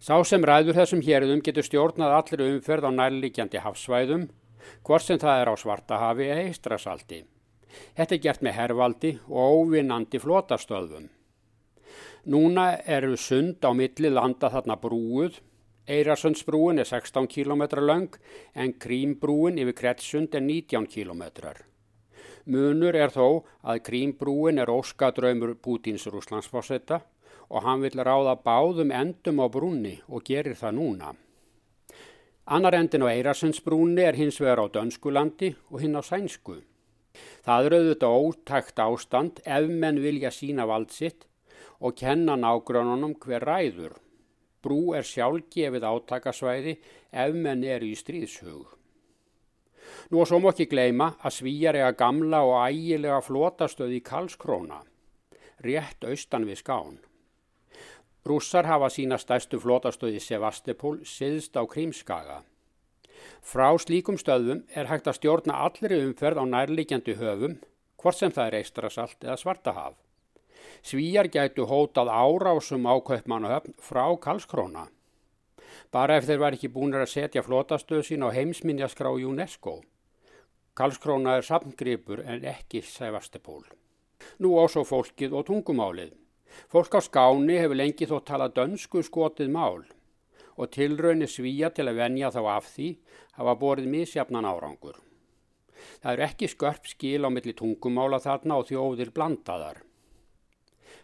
Sá 0.00 0.16
sem 0.24 0.44
ræður 0.46 0.78
þessum 0.78 1.02
hérðum 1.04 1.42
getur 1.44 1.66
stjórnað 1.66 2.14
allir 2.20 2.44
umferð 2.46 2.88
á 2.88 2.90
nærlíkjandi 2.94 3.60
hafsvæðum, 3.64 4.28
hvort 4.86 5.04
sem 5.04 5.20
það 5.20 5.42
er 5.42 5.50
á 5.52 5.54
Svartahafi 5.58 6.28
eða 6.30 6.44
Eistrasalti. 6.46 7.20
Þetta 7.98 8.14
er 8.14 8.22
gert 8.24 8.44
með 8.46 8.56
hervaldi 8.62 9.12
og 9.28 9.60
óvinnandi 9.60 10.22
flotastöðum. 10.22 11.10
Núna 12.26 12.80
eru 12.84 13.16
sund 13.16 13.62
á 13.62 13.70
milli 13.70 14.10
landa 14.10 14.50
þarna 14.50 14.76
brúuð. 14.80 15.38
Eirarsundsbrúin 15.88 16.82
er 16.82 16.88
16 16.88 17.28
km 17.30 17.62
lang 17.80 18.18
en 18.54 18.74
Krímbrúin 18.74 19.58
yfir 19.62 19.76
Kretsund 19.78 20.34
er 20.34 20.42
19 20.42 20.86
km. 20.90 21.22
Munur 22.44 22.96
er 22.96 23.12
þó 23.14 23.44
að 23.62 23.84
Krímbrúin 23.86 24.58
er 24.60 24.68
óskadraumur 24.72 25.54
Pútins 25.62 26.04
rúslandsforsetta 26.10 27.00
og 27.48 27.64
hann 27.64 27.80
vil 27.80 27.96
ráða 27.96 28.34
báðum 28.44 28.92
endum 28.92 29.40
á 29.40 29.46
brúnni 29.48 29.94
og 30.08 30.26
gerir 30.26 30.58
það 30.58 30.76
núna. 30.76 31.14
Annar 32.48 32.74
endin 32.74 33.04
á 33.04 33.08
Eirarsundsbrúnni 33.08 34.04
er 34.04 34.16
hins 34.16 34.40
vegar 34.40 34.60
á 34.60 34.66
Dönskulandi 34.68 35.54
og 35.70 35.80
hinn 35.80 35.96
á 35.96 36.02
Sænsku. 36.04 36.58
Það 37.44 37.64
er 37.64 37.78
auðvitað 37.78 38.18
ótækt 38.24 38.84
ástand 38.84 39.40
ef 39.44 39.68
menn 39.68 40.02
vilja 40.04 40.30
sína 40.32 40.68
vald 40.68 40.92
sitt 40.92 41.27
og 41.80 41.96
kenna 41.98 42.36
nágrununum 42.36 43.14
hver 43.22 43.46
ræður. 43.46 43.94
Brú 44.62 44.94
er 44.98 45.06
sjálfgefið 45.06 45.86
átakasvæði 45.86 46.74
ef 47.12 47.34
menn 47.34 47.62
er 47.64 47.84
í 47.86 47.94
stríðshug. 47.98 48.74
Nú 50.10 50.20
og 50.22 50.28
svo 50.28 50.40
má 50.42 50.50
ekki 50.50 50.68
gleima 50.68 51.12
að 51.22 51.38
svíjar 51.38 51.78
ega 51.78 51.92
gamla 51.96 52.42
og 52.44 52.56
ægilega 52.66 53.20
flotastöði 53.24 54.00
í 54.00 54.04
Karlskróna, 54.04 54.82
rétt 55.64 56.04
austan 56.04 56.46
við 56.48 56.60
skán. 56.62 56.98
Rússar 58.28 58.66
hafa 58.68 58.90
sína 58.92 59.16
stærstu 59.16 59.60
flótastöði 59.62 60.20
Sevastopol 60.20 60.98
siðst 61.06 61.56
á 61.56 61.64
Krímskaga. 61.64 62.42
Frá 63.40 63.70
slíkum 63.80 64.18
stöðum 64.20 64.64
er 64.76 64.90
hægt 64.90 65.08
að 65.08 65.20
stjórna 65.20 65.62
allri 65.64 66.02
umferð 66.04 66.42
á 66.42 66.44
nærlikjandi 66.44 67.16
höfum, 67.16 67.56
hvort 67.96 68.18
sem 68.18 68.34
það 68.34 68.50
er 68.50 68.58
eistrasalt 68.60 69.24
eða 69.24 69.38
svartahaf. 69.40 69.96
Svíjar 70.82 71.28
gætu 71.28 71.66
hótað 71.66 72.08
árásum 72.12 72.86
á 72.86 72.94
Kaupmannahöfn 73.02 73.74
frá 73.82 74.04
Kalskróna. 74.20 74.88
Bara 75.90 76.18
ef 76.18 76.26
þeir 76.28 76.40
var 76.42 76.56
ekki 76.56 76.70
búin 76.72 76.94
að 76.94 77.10
setja 77.10 77.42
flótastöð 77.42 78.04
sín 78.06 78.24
á 78.24 78.28
heimsminjaskrá 78.32 79.10
UNESCO. 79.10 79.80
Kalskróna 80.78 81.38
er 81.38 81.46
samgripur 81.46 82.22
en 82.22 82.44
ekki 82.44 82.82
Sevastopol. 82.82 83.64
Nú 84.38 84.54
ásó 84.62 84.84
fólkið 84.86 85.34
og 85.34 85.46
tungumálið. 85.48 86.12
Fólk 86.70 86.94
á 86.94 87.00
skáni 87.02 87.58
hefur 87.58 87.78
lengi 87.78 88.06
þó 88.06 88.18
talað 88.24 88.54
dönsku 88.58 89.02
skotið 89.02 89.50
mál 89.52 89.84
og 90.58 90.70
tilraunir 90.74 91.30
svíja 91.30 91.70
til 91.70 91.86
að 91.86 92.00
venja 92.02 92.30
þá 92.34 92.40
af 92.56 92.70
því 92.74 92.88
hafa 93.38 93.54
borið 93.60 93.90
misjafnan 93.92 94.48
árangur. 94.48 94.96
Það 96.02 96.12
eru 96.12 96.24
ekki 96.26 96.48
skörp 96.50 96.88
skil 96.90 97.22
á 97.26 97.30
milli 97.30 97.54
tungumála 97.54 98.18
þarna 98.22 98.58
og 98.58 98.66
þjóðir 98.70 99.12
blandaðar. 99.14 99.82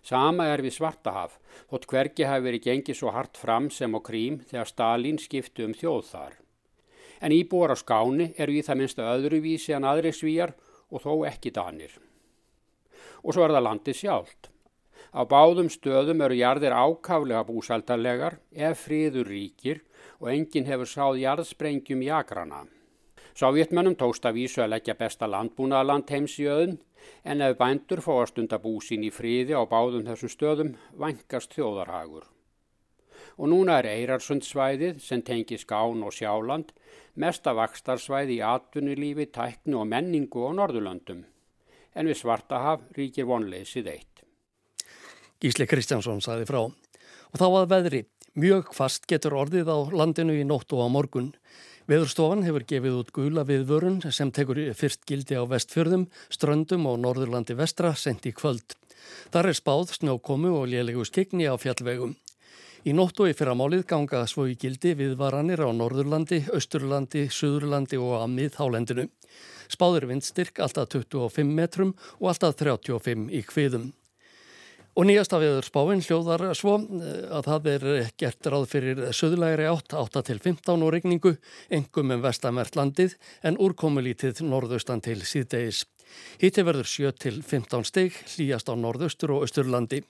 Sama 0.04 0.50
er 0.52 0.60
við 0.60 0.74
Svartahaf, 0.76 1.38
þótt 1.70 1.86
hvergi 1.88 2.26
hafi 2.28 2.44
verið 2.44 2.64
gengið 2.66 2.98
svo 2.98 3.12
hart 3.14 3.38
fram 3.40 3.70
sem 3.72 3.94
á 3.96 4.00
krím 4.04 4.42
þegar 4.44 4.68
Stalin 4.68 5.20
skiptu 5.20 5.64
um 5.64 5.72
þjóð 5.72 6.02
þar. 6.10 6.34
En 7.24 7.32
íbúar 7.32 7.72
á 7.72 7.76
skáni 7.80 8.34
eru 8.36 8.52
í 8.52 8.64
það 8.66 8.80
minnsta 8.82 9.06
öðruvísi 9.14 9.72
en 9.72 9.88
aðri 9.88 10.12
svíjar 10.12 10.52
og 10.92 11.00
þó 11.06 11.24
ekki 11.30 11.54
danir. 11.56 11.94
Og 13.24 13.32
svo 13.32 13.46
er 13.46 13.56
það 13.56 13.64
landið 13.64 14.00
sjálft. 14.02 14.50
Á 15.14 15.24
báðum 15.24 15.70
stöðum 15.72 16.20
eru 16.26 16.36
jarðir 16.36 16.76
ákaflega 16.76 17.46
búsaldarlegar 17.48 18.40
ef 18.52 18.84
friður 18.84 19.30
ríkir 19.32 19.80
og 20.20 20.28
enginn 20.34 20.68
hefur 20.68 20.90
sáð 20.90 21.22
jarðsprengjum 21.22 22.04
í 22.04 22.12
agrana. 22.12 22.66
Sovjetmönnum 23.34 23.96
tókst 23.98 24.26
að 24.28 24.38
vísu 24.38 24.62
að 24.62 24.76
leggja 24.76 24.94
besta 24.98 25.26
landbúnaðaland 25.26 26.10
heims 26.14 26.36
í 26.38 26.46
öðun 26.46 26.76
en 27.26 27.42
ef 27.42 27.56
bændur 27.58 28.02
fá 28.04 28.12
að 28.20 28.30
stunda 28.30 28.60
búsín 28.62 29.02
í 29.02 29.10
friði 29.10 29.58
á 29.58 29.62
báðum 29.66 30.06
þessum 30.06 30.30
stöðum 30.30 30.72
vangast 30.94 31.56
þjóðarhagur. 31.56 32.28
Og 33.34 33.50
núna 33.50 33.80
er 33.82 33.90
Eirarsundsvæðið 33.90 35.02
sem 35.02 35.22
tengi 35.26 35.58
Skán 35.58 36.04
og 36.06 36.14
Sjáland 36.14 36.70
mesta 37.18 37.54
vakstarsvæði 37.58 38.38
í 38.38 38.44
atvinnulífi, 38.46 39.26
tæknu 39.34 39.80
og 39.82 39.90
menningu 39.90 40.46
á 40.46 40.50
Norðurlöndum 40.54 41.24
en 41.94 42.10
við 42.10 42.20
Svartahaf 42.20 42.86
ríkir 42.94 43.26
vonleysið 43.26 43.90
eitt. 43.90 44.24
Gísli 45.42 45.66
Kristjánsson 45.68 46.22
saði 46.24 46.46
frá. 46.48 46.62
Og 46.64 47.40
þá 47.40 47.46
að 47.48 47.70
veðri, 47.70 48.00
mjög 48.38 48.70
fast 48.74 49.06
getur 49.10 49.36
orðið 49.42 49.70
á 49.70 49.78
landinu 49.94 50.34
í 50.38 50.46
nótt 50.46 50.70
og 50.74 50.86
á 50.86 50.88
morgun. 50.90 51.32
Veðurstofan 51.84 52.46
hefur 52.46 52.62
gefið 52.64 52.94
út 52.96 53.10
gula 53.12 53.42
viðvörun 53.44 53.98
sem 54.08 54.30
tekur 54.32 54.56
fyrst 54.72 55.02
gildi 55.04 55.36
á 55.36 55.44
vestfjörðum, 55.44 56.06
ströndum 56.32 56.86
og 56.88 57.02
norðurlandi 57.02 57.52
vestra 57.58 57.90
sent 57.92 58.24
í 58.24 58.32
kvöld. 58.32 58.72
Þar 59.34 59.50
er 59.50 59.58
spáð 59.58 59.92
snjókomu 59.98 60.54
og 60.56 60.70
lélegu 60.72 61.04
skegni 61.04 61.44
á 61.44 61.52
fjallvegum. 61.60 62.14
Í 62.88 62.94
nótt 62.96 63.20
og 63.20 63.28
í 63.28 63.36
fyrramálið 63.36 63.84
ganga 63.90 64.22
svo 64.28 64.46
í 64.48 64.56
gildi 64.60 64.94
viðvaranir 64.96 65.60
á 65.60 65.68
Norðurlandi, 65.76 66.42
Östurlandi, 66.56 67.26
Suðurlandi 67.28 68.00
og 68.00 68.16
að 68.22 68.32
miðhálendinu. 68.38 69.06
Spáður 69.68 70.08
vindstyrk 70.08 70.60
alltaf 70.64 70.88
25 70.92 71.52
metrum 71.52 71.92
og 72.16 72.32
alltaf 72.32 72.56
35 72.60 73.28
í 73.28 73.44
hviðum. 73.52 73.90
Og 74.94 75.08
nýjasta 75.08 75.40
viður 75.42 75.66
spáinn 75.66 76.02
hljóðar 76.06 76.44
svo 76.54 76.76
eh, 76.78 77.24
að 77.34 77.48
það 77.48 77.64
er 77.72 77.86
gert 78.20 78.46
ráð 78.46 78.68
fyrir 78.70 79.00
söðulegri 79.10 79.66
átt, 79.66 79.90
8 79.98 80.22
til 80.28 80.38
15 80.38 80.84
og 80.86 80.92
regningu, 80.94 81.32
engum 81.66 82.14
um 82.14 82.22
vestamert 82.22 82.78
landið 82.78 83.16
en 83.42 83.58
úrkomulítið 83.58 84.44
norðaustan 84.46 85.02
til 85.02 85.18
síðdegis. 85.26 85.82
Hitti 86.38 86.62
verður 86.62 86.86
7 86.86 87.12
til 87.26 87.42
15 87.42 87.88
steg, 87.90 88.22
hlýjast 88.36 88.70
á 88.70 88.74
norðaustur 88.78 89.34
og 89.34 89.48
austurlandi. 89.48 90.04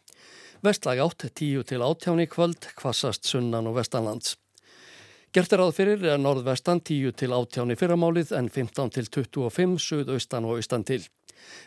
Vestlag 0.64 1.00
átt 1.00 1.30
10 1.32 1.64
til 1.72 1.80
18 1.80 2.20
í 2.20 2.28
kvöld, 2.28 2.68
kvassast 2.76 3.24
sunnan 3.24 3.72
og 3.72 3.78
vestanlands. 3.80 4.36
Gert 5.34 5.50
er 5.50 5.64
ráð 5.64 5.72
fyrir 5.80 6.04
norðvestan 6.20 6.84
10 6.84 7.16
til 7.18 7.32
18 7.32 7.72
í 7.72 7.80
fyrramálið 7.80 8.36
en 8.36 8.52
15 8.52 8.92
til 8.98 9.08
25 9.08 9.80
suðaustan 9.80 10.44
og 10.44 10.60
austan 10.60 10.84
til. 10.84 11.00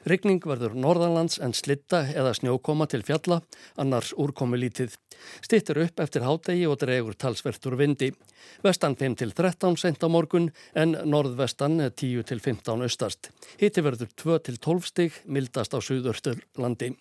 Regning 0.07 0.39
verður 0.43 0.75
norðanlands 0.77 1.39
en 1.43 1.55
slitta 1.57 2.03
eða 2.13 2.33
snjókoma 2.37 2.87
til 2.91 3.03
fjalla, 3.07 3.41
annars 3.77 4.13
úrkomi 4.17 4.59
lítið. 4.61 4.95
Stittur 5.41 5.81
upp 5.83 5.99
eftir 5.99 6.25
hádegi 6.25 6.67
og 6.69 6.77
dregur 6.81 7.17
talsvertur 7.17 7.77
vindi. 7.79 8.11
Vestan 8.63 8.95
5 8.95 9.17
til 9.23 9.33
13 9.35 9.77
sent 9.81 10.05
á 10.05 10.07
morgun 10.07 10.51
en 10.75 10.95
norðvestan 11.05 11.79
10 11.89 12.23
til 12.29 12.39
15 12.39 12.87
austast. 12.87 13.31
Hitti 13.59 13.83
verður 13.83 14.13
2 14.15 14.39
til 14.47 14.57
12 14.57 14.89
stig, 14.93 15.21
mildast 15.25 15.75
á 15.75 15.79
suðurstur 15.81 16.41
landi. 16.57 16.93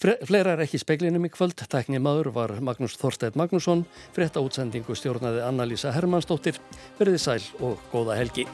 Fleira 0.00 0.54
er 0.54 0.64
ekki 0.64 0.80
speklinum 0.82 1.24
í 1.28 1.30
kvöld. 1.32 1.56
Tækni 1.70 2.00
maður 2.02 2.32
var 2.34 2.56
Magnús 2.64 2.98
Þorstedt 3.00 3.38
Magnússon. 3.40 3.86
Frétta 4.16 4.42
útsendingu 4.44 4.96
stjórnaði 4.98 5.44
Anna-Lísa 5.46 5.94
Hermannsdóttir. 5.94 6.58
Verði 6.98 7.22
sæl 7.22 7.40
og 7.62 7.80
góða 7.94 8.18
helgi. 8.20 8.48